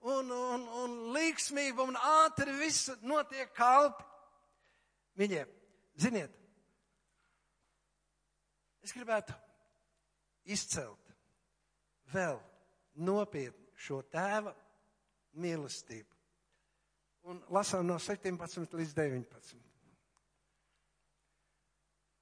[0.00, 4.06] un, un, un līksmība un ātri viss notiek kalpi.
[5.20, 5.50] Viņiem,
[6.00, 6.32] ziniet,
[8.82, 9.36] es gribētu
[10.50, 11.12] izcelt
[12.10, 12.40] vēl
[13.06, 14.54] nopietni šo tēva
[15.40, 16.10] mīlestību.
[17.30, 19.73] Un lasām no 17 līdz 19.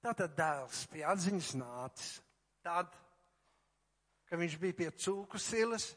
[0.02, 2.16] Tātad dēls pie atziņas nācis
[2.62, 2.90] tad,
[4.26, 5.92] ka viņš bija pie cūku silas,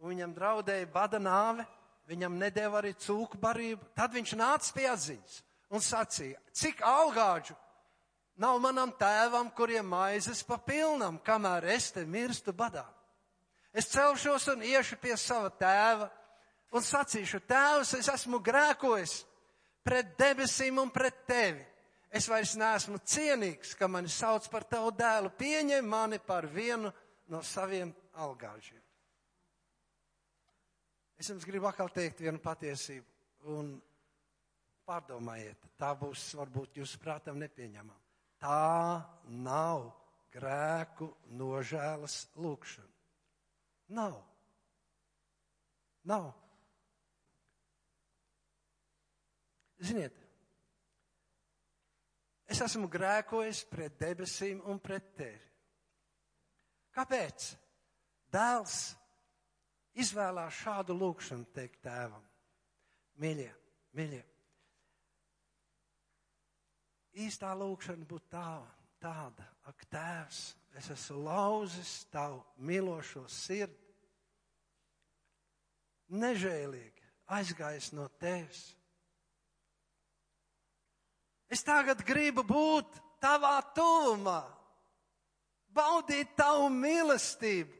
[0.00, 1.66] un viņam draudēja bada nāve,
[2.08, 3.90] viņam nedēva arī cūku barību.
[3.96, 5.36] Tad viņš nāca pie atziņas
[5.74, 7.56] un sacīja, cik algāģu
[8.40, 12.86] nav manam tēvam, kuriem maizes pa pilnam, kamēr es te mirstu badā.
[13.76, 16.08] Es celšos un iešu pie sava tēva
[16.72, 19.18] un sacīšu, tēvs, es esmu grēkojis
[19.84, 21.64] pret debesīm un pret tevi.
[22.16, 25.28] Es vairs neesmu cienīgs, ka mani sauc par tavu dēlu.
[25.36, 26.92] Pieņem mani par vienu
[27.28, 27.90] no saviem
[28.24, 28.80] algāžiem.
[31.20, 33.06] Es jums gribu atkal teikt vienu patiesību,
[33.52, 33.68] un
[34.88, 38.00] pārdomājiet, tā būs varbūt jūsu prātam nepieņemama.
[38.40, 39.02] Tā
[39.44, 39.88] nav
[40.32, 41.08] grēku
[41.40, 42.92] nožēlas lūkšana.
[43.96, 44.18] Nav.
[46.06, 46.30] Nav.
[49.80, 50.25] Ziniet,
[52.46, 55.42] es esmu grēkojis pret debesīm un pret tevi.
[56.96, 57.50] Kāpēc?
[58.32, 58.78] Dēls
[60.00, 62.24] izvēlās šādu lūkšanu teikt tēvam.
[63.20, 63.52] Mīļie,
[63.96, 64.24] mīļie,
[67.24, 68.60] īstā lūkšana būtu tā,
[69.00, 70.40] tāda, ak, tēvs,
[70.76, 73.86] es esmu lauzis tavu mīlošo sirdi,
[76.12, 78.68] nežēlīgi aizgājis no tevis.
[81.52, 84.42] Es tagad gribu būt tavā tuvumā,
[85.70, 87.76] baudīt tavu mīlestību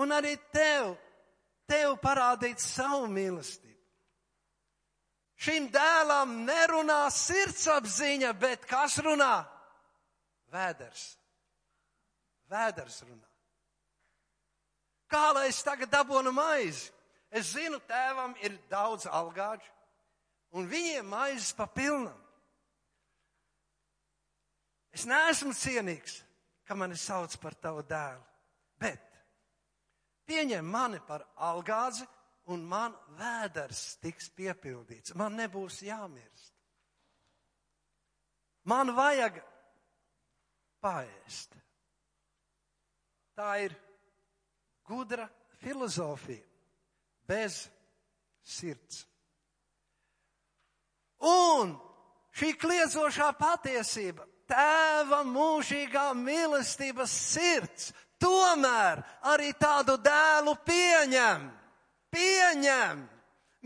[0.00, 0.94] un arī tev,
[1.68, 3.68] tev parādīt savu mīlestību.
[5.38, 9.46] Šim dēlam nerunā sirdsapziņa, bet kas runā?
[10.50, 11.04] Vēders.
[12.50, 13.26] Vēders runā.
[15.08, 16.90] Kā lai es tagad dabūnu maizi?
[17.30, 19.68] Es zinu, tēvam ir daudz algāģu,
[20.56, 22.16] un viņiem maizes pa pilnam.
[24.98, 26.16] Es neesmu cienīgs,
[26.66, 28.22] ka mani sauc par tavu dēlu,
[28.82, 29.04] bet
[30.26, 32.02] pieņem mani par algāzi
[32.50, 35.14] un man vēders tiks piepildīts.
[35.14, 36.50] Man nebūs jāmirst.
[38.66, 39.38] Man vajag
[40.82, 41.54] paēst.
[43.38, 43.76] Tā ir
[44.82, 45.28] gudra
[45.62, 46.42] filozofija
[47.30, 47.60] bez
[48.42, 49.04] sirds.
[51.22, 51.76] Un
[52.34, 57.90] šī kliedzošā patiesība tēva mūžīgā mīlestības sirds
[58.20, 61.46] tomēr arī tādu dēlu pieņem.
[62.12, 63.04] Pieņem!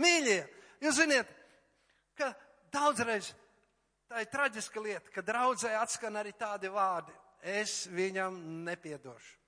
[0.02, 0.38] Mīļie,
[0.82, 1.28] jūs ziniet,
[2.18, 2.32] ka
[2.72, 3.30] daudzreiz
[4.10, 7.14] tā ir traģiska lieta, ka draudzē atskan arī tādi vārdi.
[7.42, 9.38] Es viņam nepiedošu.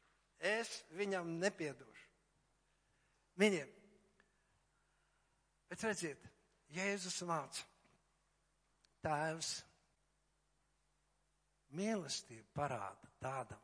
[0.44, 2.08] Es viņam nepiedošu.
[3.40, 3.64] Mīļie,
[5.70, 6.26] bet redziet,
[6.74, 7.64] Jēzus māca,
[9.02, 9.56] tēvs
[11.74, 13.60] mīlestību parāda tādam,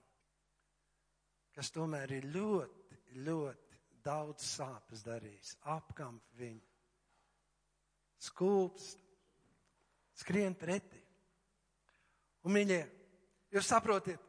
[1.55, 6.67] kas tomēr ir ļoti, ļoti daudz sāpes darījis, apkamp viņu,
[8.31, 9.05] skūpst,
[10.21, 11.01] skrien pretī.
[12.45, 12.81] Un, mīļie,
[13.53, 14.21] jūs saprotiet,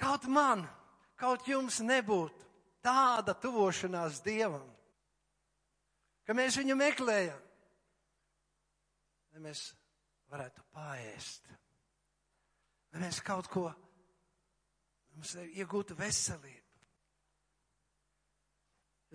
[0.00, 0.64] kaut man,
[1.20, 2.48] kaut jums nebūtu
[2.84, 4.64] tāda tuvošanās Dievam,
[6.24, 7.44] ka mēs viņu meklējam,
[9.34, 9.66] ja mēs
[10.30, 11.48] varētu paēst.
[12.90, 13.68] Lai mēs kaut ko,
[15.14, 16.58] mums iegūtu veselību.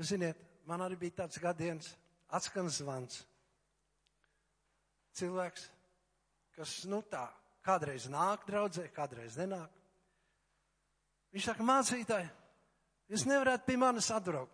[0.04, 1.94] Ziniet, man arī bija tāds gadiens,
[2.36, 3.22] atskan zvans.
[5.16, 5.70] Cilvēks,
[6.58, 7.24] kas, nu tā,
[7.64, 9.72] kādreiz nāk draudzē, kādreiz nenāk.
[11.32, 12.28] Viņš saka, mācītāji,
[13.12, 14.52] jūs nevarētu pie manis atbraukt.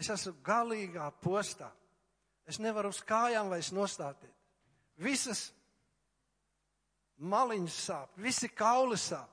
[0.00, 1.68] Es esmu galīgā postā.
[2.50, 4.32] Es nevaru uz kājām vairs nostāties.
[5.02, 5.50] Visas
[7.22, 9.30] maliņas sāp, visi kauli sāp.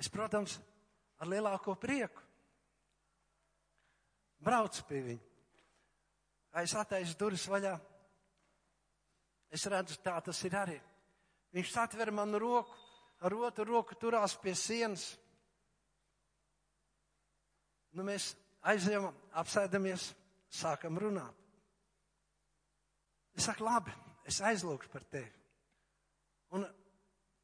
[0.00, 0.56] Es, protams,
[1.20, 2.24] ar lielāko prieku
[4.40, 5.26] braucu pie viņa.
[6.64, 7.74] Es attaisu durvis vaļā.
[9.54, 10.78] Es redzu, tā tas ir arī.
[11.54, 12.76] Viņš satver manu roku,
[13.20, 15.04] ar otru roku turās pie sienas.
[17.92, 18.32] Nu, mēs
[18.70, 19.08] aizējām,
[19.42, 20.10] apsēdamies
[20.50, 21.36] sākam runāt.
[23.36, 23.92] Es saku, labi,
[24.28, 25.30] es aizlūgšu par tevi.
[26.56, 26.66] Un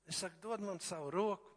[0.06, 1.52] es saku, dod man savu roku.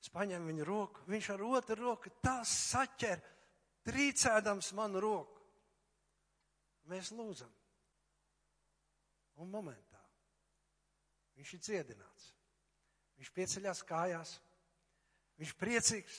[0.00, 1.04] Es paņēmu viņu roku.
[1.12, 3.20] Viņš ar otru roku tā saķer,
[3.86, 5.40] trīcēdams manu roku.
[6.90, 7.50] Mēs lūdzam.
[9.40, 10.00] Un momentā
[11.36, 12.26] viņš ir dziedināts.
[13.20, 14.34] Viņš pieceļās kājās.
[15.40, 16.18] Viņš priecīgs.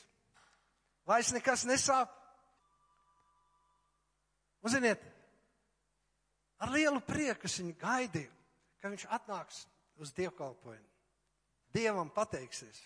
[1.09, 2.13] Vairs nekas nesāp.
[4.61, 5.03] Un ziniet,
[6.61, 8.33] ar lielu prieku es viņu gaidīju,
[8.81, 9.63] ka viņš atnāks
[10.01, 10.89] uz dievkalpojumu.
[11.73, 12.83] Dievam pateiksies.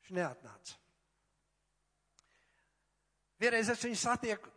[0.00, 0.76] Viņš neatnāca.
[3.40, 4.52] Vienreiz es viņu satieku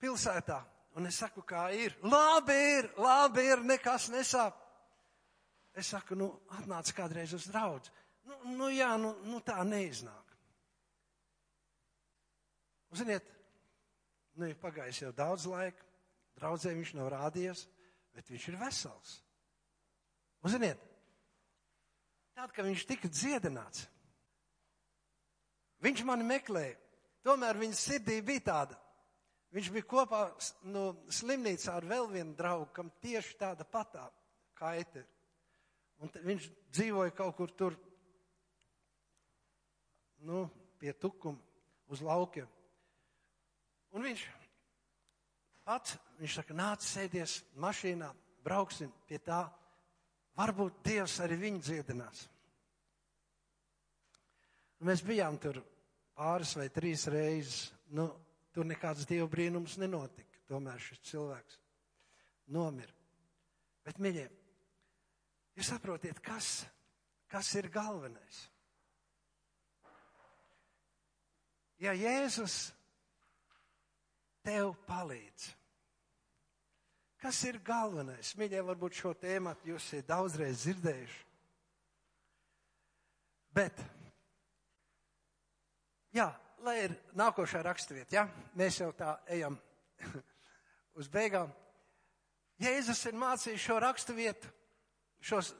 [0.00, 0.58] pilsētā,
[0.96, 1.96] un es saku, kā ir.
[2.04, 4.56] Labi ir, labi ir, nekas nesāp.
[5.76, 7.92] Es saku, nu, atnāc kādreiz uz draudz.
[8.26, 10.32] Nu, nu jā, nu, nu tā neiznāk.
[12.88, 13.28] Un, ziniet,
[14.36, 15.84] nu ir pagājis jau daudz laika,
[16.36, 17.66] draudzē viņš nav rādījies,
[18.16, 19.14] bet viņš ir vesels.
[20.44, 20.80] Un, ziniet,
[22.36, 23.86] tad, kad viņš tika dziedināts,
[25.84, 26.76] viņš mani meklēja.
[27.26, 28.76] Tomēr viņa sirdī bija tāda.
[29.56, 30.20] Viņš bija kopā
[30.70, 34.04] no slimnīcā ar vēl vienu draugu, kam tieši tāda patā
[34.58, 35.08] kaita ir.
[36.04, 37.76] Un viņš dzīvoja kaut kur tur,
[40.28, 40.44] nu,
[40.78, 41.40] pie tukuma,
[41.88, 42.46] uz laukiem.
[43.94, 44.24] Un viņš
[45.66, 48.10] pats, viņš saka, nāc, sēdies mašīnā,
[48.44, 49.44] brauksim pie tā.
[50.36, 52.26] Varbūt Dievs arī viņu dziedinās.
[54.80, 55.62] Un mēs bijām tur
[56.16, 57.70] pāris vai trīs reizes.
[57.96, 58.10] Nu,
[58.52, 60.42] tur nekāds Dieva brīnums nenotika.
[60.46, 61.56] Tomēr šis cilvēks
[62.54, 62.92] nomira.
[63.86, 64.26] Bet, mīļie,
[65.58, 66.66] jūs saprotiet, kas,
[67.30, 68.44] kas ir galvenais?
[71.82, 72.70] Ja Jēzus
[74.46, 75.50] tev palīdz,
[77.20, 78.32] kas ir galvenais?
[78.38, 81.22] Mīļie, varbūt šo tēmu jūs esat daudzreiz dzirdējuši.
[83.56, 83.80] Bet
[86.16, 86.30] Jā,
[86.64, 88.22] lai ir nākošā raksturvieta, ja?
[88.56, 89.58] mēs jau tā ejam
[90.98, 91.50] uz beigām.
[92.62, 94.48] Jēzus ir mācījis šo raksturvietu,
[95.20, 95.50] šos,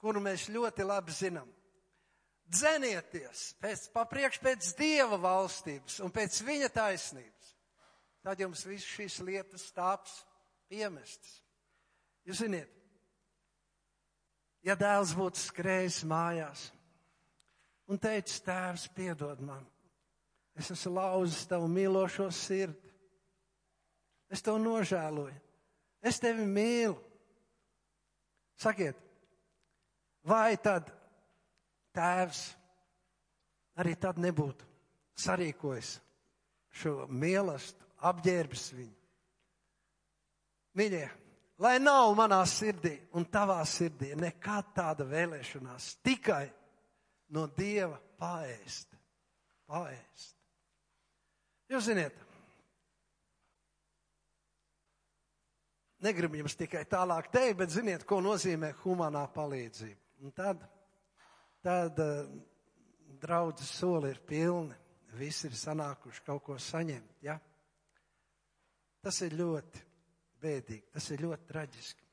[0.00, 1.50] kuru mēs ļoti labi zinām.
[2.48, 7.35] Dzenieties pēc, papriekš pēc Dieva valstības un pēc Viņa taisnības.
[8.26, 10.18] Tad jums viss šīs lietas tāps
[10.66, 11.38] piemestas.
[12.26, 12.72] Jūs ziniet,
[14.66, 16.66] ja dēls būtu skrējis mājās
[17.86, 19.62] un teicis, tēvs, piedod man,
[20.56, 22.92] Es esmu lauzis tavu mīlošo sirdi.
[24.32, 25.36] Es tev nožēloju.
[26.00, 26.96] Es tevi mīlu.
[28.56, 28.96] Sakiet,
[30.24, 30.88] vai tad
[31.96, 32.40] tēvs
[33.76, 34.64] arī tad nebūtu
[35.20, 35.90] sarīkojis
[36.80, 38.94] šo mīlestību, apģērbis viņu?
[40.76, 41.06] Mīļie,
[41.64, 46.44] lai nav manā sirdī un tavā sirdī nekāda tāda vēlēšanās, tikai
[47.32, 48.92] no Dieva paēst.
[49.66, 50.36] Paēst.
[51.72, 52.18] Jūs ziniet,
[56.06, 59.98] negribu jums tikai tālāk teikt, bet ziniet, ko nozīmē humanā palīdzība.
[60.22, 60.62] Un tad,
[61.64, 62.28] tad uh,
[63.20, 64.76] draudzes soli ir pilni,
[65.16, 67.18] visi ir sanākuši kaut ko saņemt.
[67.26, 67.38] Ja?
[69.06, 69.80] Tas ir ļoti
[70.42, 72.06] bēdīgi, tas ir ļoti traģiski.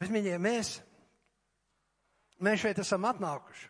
[0.00, 0.70] Bet, mīļie, mēs,
[2.40, 3.68] mēs šeit esam atnākuši,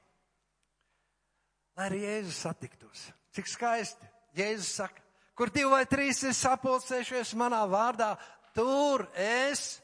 [1.75, 3.03] lai arī Jēzus satiktos.
[3.35, 5.03] Cik skaisti Jēzus saka,
[5.35, 8.13] kur divi vai trīs ir sapulcējušies manā vārdā,
[8.55, 9.81] tur es.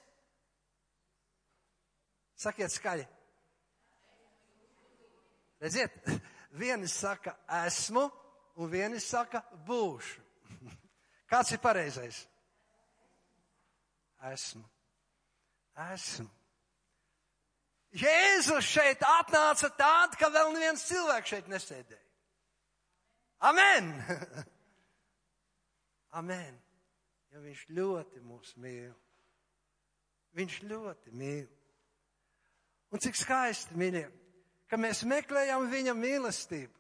[2.39, 3.11] Sakiet skaļi.
[5.66, 5.99] Redziet,
[6.55, 8.07] vieni saka esmu,
[8.62, 10.26] un vieni saka būšu.
[11.35, 12.29] Kāds ir pareizais?
[14.33, 14.64] Esmu.
[15.93, 16.29] Esmu.
[17.99, 22.05] Jēzus šeit atnāca tād, ka vēl neviens cilvēks šeit nesēdēja.
[23.49, 23.93] Amen!
[26.19, 26.59] Amen.
[27.33, 28.93] Jo viņš ļoti mūs mīl.
[30.37, 31.47] Viņš ļoti mīl.
[32.93, 34.07] Un cik skaisti, mīļie,
[34.69, 36.75] ka mēs meklējam viņa mīlestību.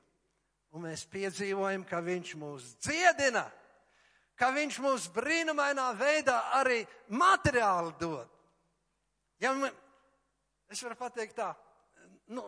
[0.76, 3.46] Un mēs piedzīvojam, ka viņš mūs dziedina,
[4.38, 6.80] ka viņš mūs brīnumainā veidā arī
[7.10, 8.34] materiāli dod.
[9.42, 9.74] Ja man,
[10.70, 11.52] es varu pateikt tā,
[12.34, 12.44] nu,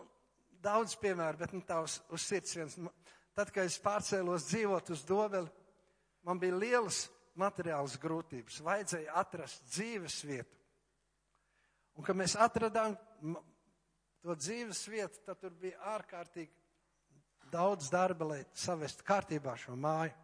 [0.62, 2.76] daudz piemēru, bet nu, tā uz, uz sirds viens.
[3.36, 5.50] Tad, kad es pārcēlos dzīvot uz Dobeli,
[6.26, 7.04] man bija lielas
[7.40, 8.60] materiālas grūtības.
[8.66, 10.56] Vajadzēja atrast dzīves vietu.
[11.96, 12.96] Un, kad mēs atradām
[14.20, 16.52] to dzīves vietu, tad tur bija ārkārtīgi
[17.50, 20.14] daudz darba, lai savestu kārtībā šo māju.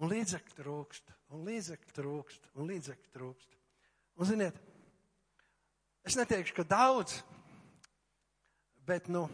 [0.00, 3.56] Un līdzekļu trūkst, un līdzekļu trūkst, un līdzekļu trūkst.
[4.16, 4.56] Un, ziniet,
[6.08, 7.18] es neteikšu, ka daudz,
[8.88, 9.26] bet, nu,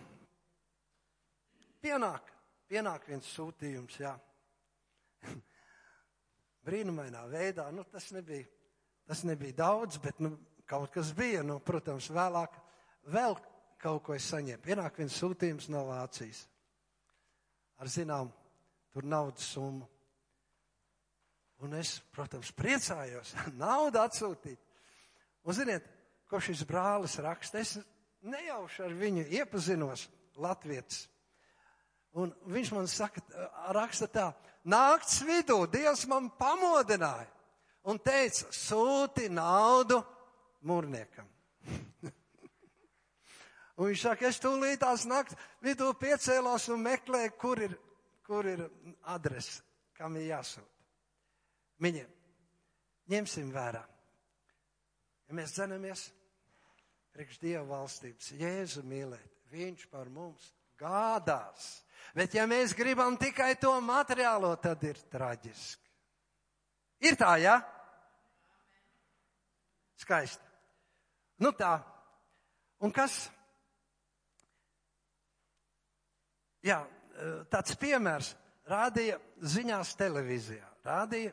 [1.82, 2.32] pienāk,
[2.66, 4.16] pienāk viens sūtījums, jā
[6.66, 7.68] brīnumainā veidā.
[7.74, 8.46] Nu, tas, nebija,
[9.06, 10.34] tas nebija daudz, bet nu,
[10.66, 11.46] kaut kas bija.
[11.46, 12.58] Nu, protams, vēlāk
[13.14, 13.38] vēl
[13.82, 14.64] kaut ko es saņēmu.
[14.66, 16.42] Pienāk viens sūtījums no Vācijas
[17.76, 18.30] ar zinām,
[18.92, 19.86] tur naudas summu.
[21.64, 23.32] Un es, protams, priecājos
[23.62, 24.60] naudu atsūtīt.
[25.46, 25.86] Un ziniet,
[26.28, 27.62] ko šis brālis raksta?
[27.62, 27.76] Es
[28.26, 31.06] nejauši ar viņu iepazinos, Latvijas.
[32.16, 33.22] Un viņš man saka,
[33.76, 34.26] raksta tā,
[34.68, 37.28] nakts vidū Dievs man pamodināja
[37.88, 40.00] un teica, sūti naudu
[40.66, 41.28] mūrniekam.
[43.76, 47.76] un viņš saka, es tūlīt tās nakts vidū piecēlos un meklēju, kur ir,
[48.26, 48.64] kur ir
[49.12, 49.62] adrese,
[49.96, 50.75] kam ir jāsūt.
[51.82, 52.08] Viņiem,
[53.12, 53.82] ņemsim vērā.
[55.26, 56.06] Ja mēs dzenamies
[57.16, 61.68] priekš Dieva valstības, Jēzu mīlēt, Viņš par mums gādās.
[62.16, 65.86] Bet ja mēs gribam tikai to materiālo, tad ir traģiski.
[67.06, 67.54] Ir tā, jā?
[67.54, 67.72] Ja?
[69.96, 70.44] Skaisti.
[71.40, 71.76] Nu tā.
[72.84, 73.14] Un kas?
[76.64, 76.82] Jā,
[77.52, 78.32] tāds piemērs
[78.68, 80.66] rādīja ziņās televīzijā.
[80.86, 81.32] Rādīja,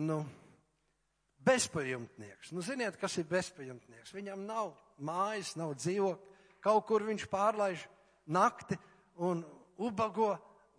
[0.00, 0.22] nu,
[1.46, 2.52] bezpajumtnieks.
[2.52, 4.14] Nu, ziniet, kas ir bezpajumtnieks?
[4.16, 6.36] Viņam nav mājas, nav dzīvokļa.
[6.64, 7.84] Kaut kur viņš pārlaiž
[8.34, 8.78] nakti
[9.22, 9.44] un
[9.78, 10.32] ubago,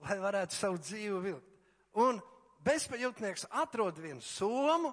[0.04, 1.54] lai varētu savu dzīvi vilkt.
[2.00, 2.20] Un
[2.66, 4.92] bezpajumtnieks atrod vienu somu,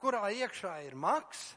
[0.00, 1.54] kurā iekšā ir maks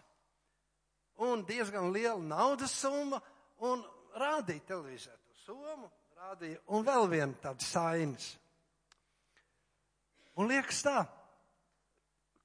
[1.18, 3.20] un diezgan liela naudas summa,
[3.66, 3.84] un
[4.18, 8.36] rādīja televīzē to somu, rādīja, un vēl viena tāda sainis.
[10.38, 11.02] Un liekas tā,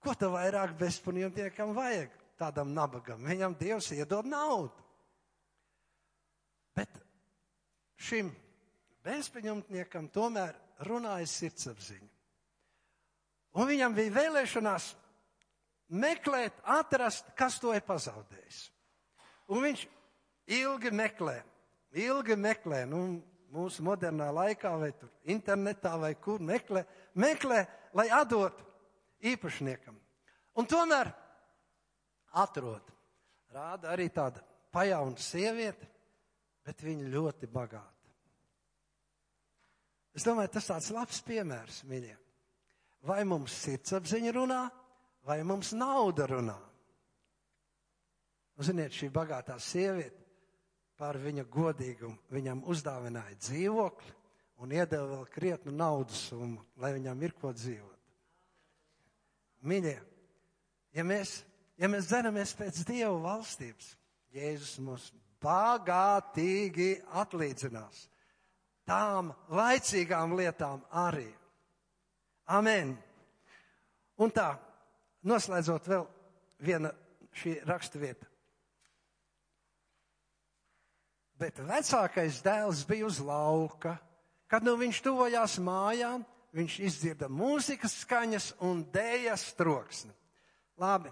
[0.03, 2.15] ko tev vairāk bezpajumtniekam vajag?
[2.41, 3.21] Tādam nabagam.
[3.23, 4.81] Viņam Dievs iedod naudu.
[6.75, 6.97] Bet
[8.01, 8.33] šim
[9.05, 10.57] bezpajumtniekam tomēr
[10.89, 12.09] runāja sirdsapziņa.
[13.53, 14.87] Un viņam bija vēlēšanās
[15.93, 18.63] meklēt, atrast, kas to ir pazaudējis.
[19.53, 19.85] Un viņš
[20.57, 21.37] ilgi meklē,
[22.01, 23.21] ilgi meklē, nu,
[23.53, 26.87] mūsu modernā laikā, vai tur internetā, vai kur meklē,
[27.19, 27.65] meklē,
[27.97, 28.65] lai atdotu
[29.33, 29.97] īpašniekam.
[30.59, 31.11] Un tomēr
[32.43, 32.89] atrod.
[33.53, 34.41] Rāda arī tāda
[34.73, 35.89] pajauna sieviete,
[36.65, 37.89] bet viņa ļoti bagāta.
[40.17, 42.19] Es domāju, tas tāds labs piemērs viņiem.
[43.09, 44.63] Vai mums sirdsapziņa runā,
[45.27, 46.59] vai mums nauda runā.
[48.57, 50.21] Un, ziniet, šī bagātā sieviete
[51.01, 54.13] par viņa godīgumu viņam uzdāvināja dzīvokli
[54.63, 57.99] un iedeva vēl krietnu naudas summu, lai viņam ir ko dzīvot.
[59.67, 59.97] Mīļie,
[60.97, 61.37] ja mēs,
[61.79, 63.93] ja mēs dzenamies pēc Dieva valstības,
[64.33, 65.11] Jēzus mūs
[65.43, 68.07] bagātīgi atlīdzinās.
[68.89, 71.29] Tām laicīgām lietām arī.
[72.51, 72.97] Amen.
[74.19, 74.51] Un tā,
[75.23, 76.07] Noslēdzot vēl
[76.67, 76.91] viena
[77.39, 78.27] šī raksturvieta.
[81.39, 83.97] Bet vecākais dēls bija uz lauka.
[84.53, 90.13] Kad nu viņš tuvojās mājām, viņš izdzirda mūzikas skaņas un dējas troksni.
[90.81, 91.09] Labi,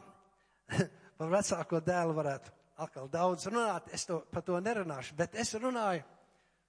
[1.18, 2.53] par vecāko dēlu varētu
[2.84, 6.05] atkal daudz runāt, es to, par to nerunāšu, bet es runāju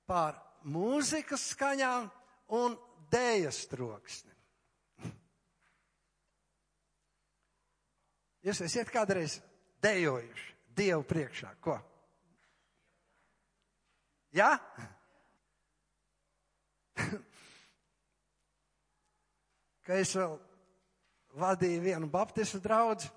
[0.07, 2.07] par mūzikas skaņām
[2.55, 2.79] un
[3.11, 4.31] dējas troksni.
[8.47, 9.41] Jūs esat kādreiz
[9.83, 11.51] dejojuši Dievu priekšā.
[11.59, 11.75] Ko?
[14.31, 14.53] Jā?
[14.55, 14.87] Ja?
[19.85, 20.37] Kad es vēl
[21.41, 23.07] vadīju vienu baptistu draugu,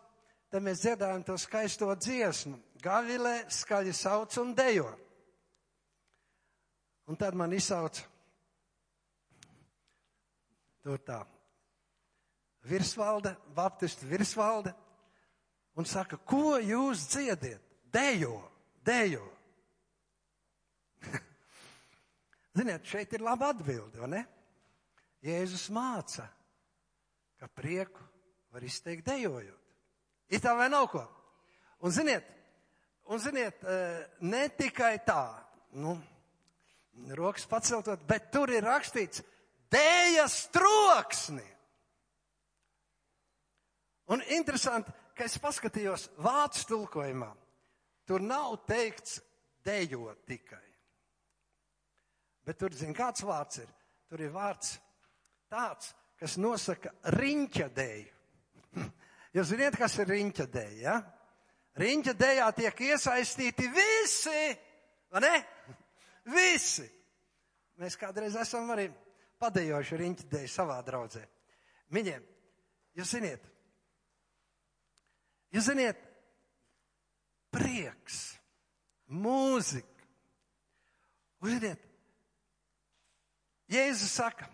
[0.50, 2.56] tad mēs dziedājām to skaisto dziesmu.
[2.84, 4.90] Gavilē skaļi sauc un dejo.
[7.10, 8.00] Un tad man izsauc
[10.84, 11.22] tur tā
[12.68, 14.72] virsvalde, baptistu virsvalde,
[15.76, 17.60] un saka, ko jūs dziediet?
[17.92, 18.40] Dejo,
[18.84, 19.24] dejo.
[22.54, 24.22] Ziniet, šeit ir laba atbilde, vai ne?
[25.24, 26.26] Jēzus māca,
[27.40, 28.02] ka prieku
[28.54, 29.60] var izteikt dejojot.
[30.30, 31.02] Ir tā vai nav ko?
[31.84, 32.26] Un ziniet,
[33.10, 35.24] un ziniet, eh, ne tikai tā,
[35.72, 35.96] nu,
[37.18, 39.24] rokas paceltot, bet tur ir rakstīts
[39.72, 41.46] dējas troksni.
[44.12, 47.30] Un interesanti, ka es paskatījos vācu tulkojumā.
[48.04, 49.20] Tur nav teikts
[49.64, 50.73] dejot tikai.
[52.44, 53.70] Bet tur, zin, kāds vārds ir?
[54.10, 54.74] Tur ir vārds
[55.50, 58.10] tāds, kas nosaka riņķa dēju.
[59.36, 60.82] Jūs zināt, kas ir riņķa dēja?
[60.82, 60.98] Ja?
[61.80, 64.42] Riņķa dējā tiek iesaistīti visi,
[65.10, 65.32] vai ne?
[66.36, 66.86] Visi.
[67.82, 68.86] Mēs kādreiz esam arī
[69.42, 71.24] padejoši riņķa dēju savā draudzē.
[71.94, 72.22] Viņiem,
[72.94, 73.50] jūs ziniet,
[75.54, 75.98] Jūs ziniet,
[77.54, 78.18] prieks,
[79.06, 80.08] mūzika.
[81.44, 81.82] Uziniet,
[83.72, 84.48] Jēzus saka,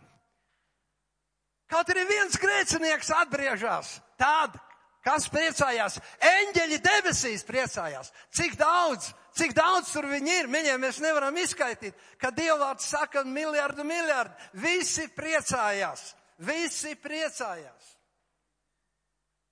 [1.71, 4.59] kaut arī viens grēcinieks atgriežas, tad
[5.01, 5.97] Kas priecājās?
[6.21, 8.11] Eņģeļi debesīs priecājās.
[8.37, 9.07] Cik daudz,
[9.37, 14.37] cik daudz tur viņi ir, viņiem mēs nevaram izskaidīt, ka Dievvārds saka miljardu, miljardu.
[14.61, 16.11] Visi priecājās,
[16.45, 17.95] visi priecājās.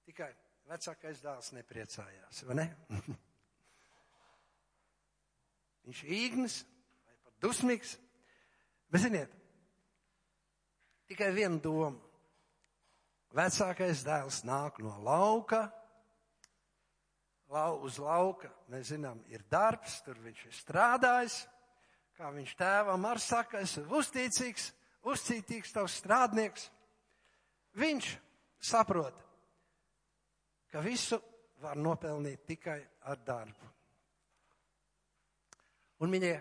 [0.09, 0.29] Tikai
[0.69, 2.69] vecākais dēls nepriecājās, vai ne?
[5.89, 6.61] Viņš ir īgnis
[7.09, 7.97] vai pat dusmīgs.
[8.93, 9.33] Bet ziniet,
[11.09, 11.97] tikai viena doma.
[13.37, 15.67] Vecākais dēls nāk no lauka,
[17.53, 21.39] lau, uz lauka, mēs zinām, ir darbs, tur viņš ir strādājis.
[22.19, 24.73] Kā viņš tēvam ar saka, es esmu uzticīgs,
[25.07, 26.67] uzcītīgs tavs strādnieks.
[27.79, 28.09] Viņš
[28.59, 29.21] saprot,
[30.73, 31.21] ka visu
[31.63, 33.69] var nopelnīt tikai ar darbu.
[36.03, 36.35] Un viņie,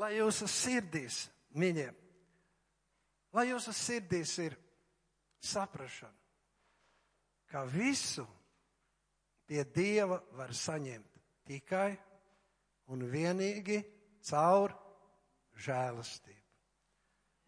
[0.00, 1.26] lai jūsu sirdīs,
[1.56, 1.90] viņie,
[3.36, 4.56] lai jūsu sirdīs ir
[5.40, 6.16] saprašana,
[7.50, 8.26] ka visu
[9.46, 11.18] pie Dieva var saņemt
[11.50, 11.90] tikai
[12.94, 13.80] un vienīgi
[14.26, 14.74] caur
[15.58, 16.38] žēlastību.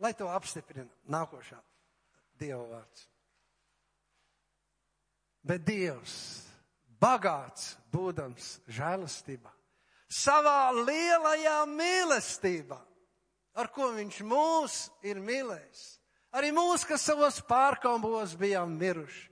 [0.02, 1.60] Lai to apstiprina nākošā
[2.38, 3.06] Dieva vārds.
[5.46, 6.14] Bet Dievs,
[7.02, 9.50] bagāts būdams žēlastībā,
[10.06, 12.78] savā lielajā mīlestībā,
[13.58, 15.82] ar ko viņš mūs ir mīlējis,
[16.32, 19.26] Arī mūs, kas savos pārkambos bijām miruši,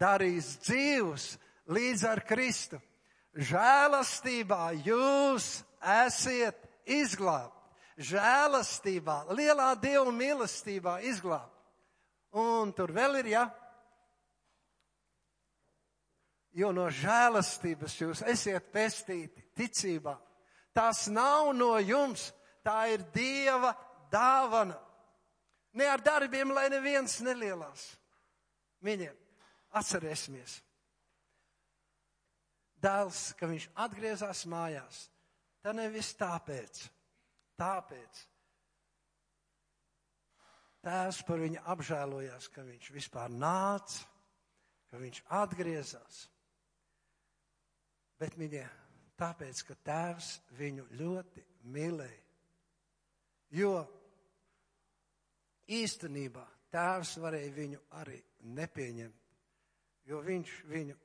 [0.00, 1.26] darīs dzīvus
[1.68, 2.80] līdz ar Kristu.
[3.36, 5.58] Žēlastībā jūs
[6.06, 6.56] esiet
[6.88, 7.58] izglābti.
[8.02, 11.52] Žēlastībā, lielā Dieva mīlestībā izglābti.
[12.40, 13.44] Un tur vēl ir, ja?
[16.56, 20.16] Jo no žēlastības jūs esiet pestīti ticībā.
[20.72, 22.30] Tas nav no jums,
[22.64, 23.72] tā ir Dieva
[24.12, 24.78] dāvana.
[25.72, 27.86] Ne ar darbiem, lai neviens nelielās.
[28.84, 29.08] Mīļie,
[29.78, 30.58] atcerēsimies.
[32.82, 35.06] Dēls, ka viņš atgriezās mājās,
[35.62, 36.82] tā nevis tāpēc,
[37.60, 38.22] tāpēc.
[40.82, 44.02] Tēvs par viņu apžēlojās, ka viņš vispār nāca,
[44.90, 46.24] ka viņš atgriezās.
[48.18, 48.66] Bet viņa
[49.18, 52.31] tāpēc, ka tēvs viņu ļoti mīlēja.
[53.52, 53.72] Jo
[55.72, 58.18] īstenībā tēvs varēja viņu arī
[58.56, 59.34] nepieņemt,
[60.08, 60.96] jo viņš viņu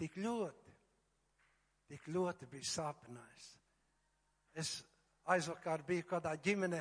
[0.00, 0.76] tik ļoti,
[1.90, 3.50] tik ļoti bija sāpinājis.
[4.56, 4.72] Es
[5.30, 6.80] aizvakar biju kādā ģimenē,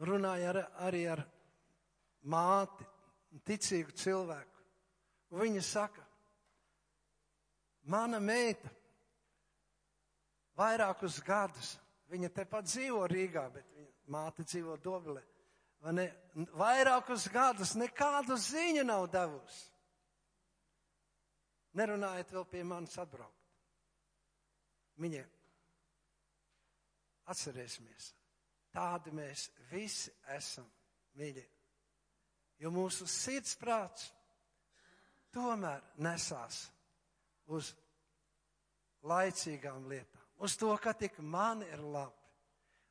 [0.00, 1.22] runāju ar, arī ar
[2.32, 2.86] māti,
[3.46, 4.64] ticīgu cilvēku.
[5.36, 6.02] Viņa saka,
[7.86, 8.72] mana meita
[10.58, 11.76] vairākus gadus,
[12.10, 15.22] viņa tepat dzīvo Rīgā, bet viņa māte dzīvo Dobelē.
[15.96, 16.06] Ne,
[16.60, 19.68] vairākus gadus nekādu ziņu nav devusi.
[21.78, 23.36] Nerunājiet vēl pie manis atbraukt.
[25.00, 25.28] Viņiem
[27.30, 28.10] atcerēsimies,
[28.74, 30.66] tādi mēs visi esam,
[31.16, 31.46] mīļie.
[32.60, 34.10] Jo mūsu sirdsprāts
[35.32, 36.66] tomēr nesās
[37.48, 37.70] uz
[39.06, 42.16] laicīgām lietām, uz to, ka tik man ir labi.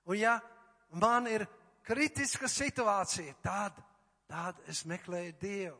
[0.09, 0.39] Un ja
[1.01, 1.45] man ir
[1.85, 3.77] kritiska situācija, tad,
[4.29, 5.79] tad es meklēju Dievu.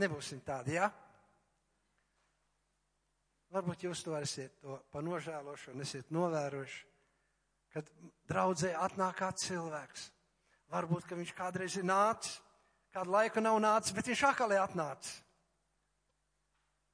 [0.00, 0.88] Nebūsim tādi, jā?
[0.88, 1.06] Ja?
[3.56, 6.80] Varbūt jūs to esat to pa nožēlošanu, esat novērojuši,
[7.72, 7.88] kad
[8.28, 10.10] draudzē atnāk kāds cilvēks.
[10.72, 12.40] Varbūt, ka viņš kādreiz ir nācis,
[12.92, 15.22] kādu laiku nav nācis, bet viņš atkal ir atnācis.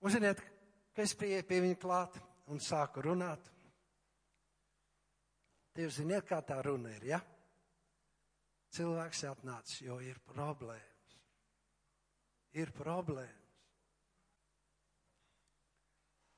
[0.03, 0.52] Un ziniet, ka
[1.01, 2.19] es pieeju pie viņa klāt
[2.53, 3.49] un sāku runāt.
[5.73, 7.21] Tie ziniet, kā tā runa ir, ja?
[8.73, 11.17] Cilvēks atnācis, jo ir problēmas.
[12.61, 13.39] Ir problēmas.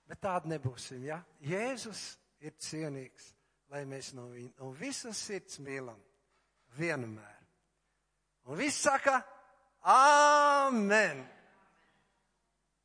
[0.07, 1.19] Bet tāda nebūsim, ja?
[1.43, 2.13] Jēzus
[2.45, 3.33] ir cienīgs,
[3.73, 5.99] lai mēs no viņa no visas sirds mīlam
[6.79, 7.41] vienmēr.
[8.45, 9.23] Un viss saka,
[9.85, 11.19] Āmen!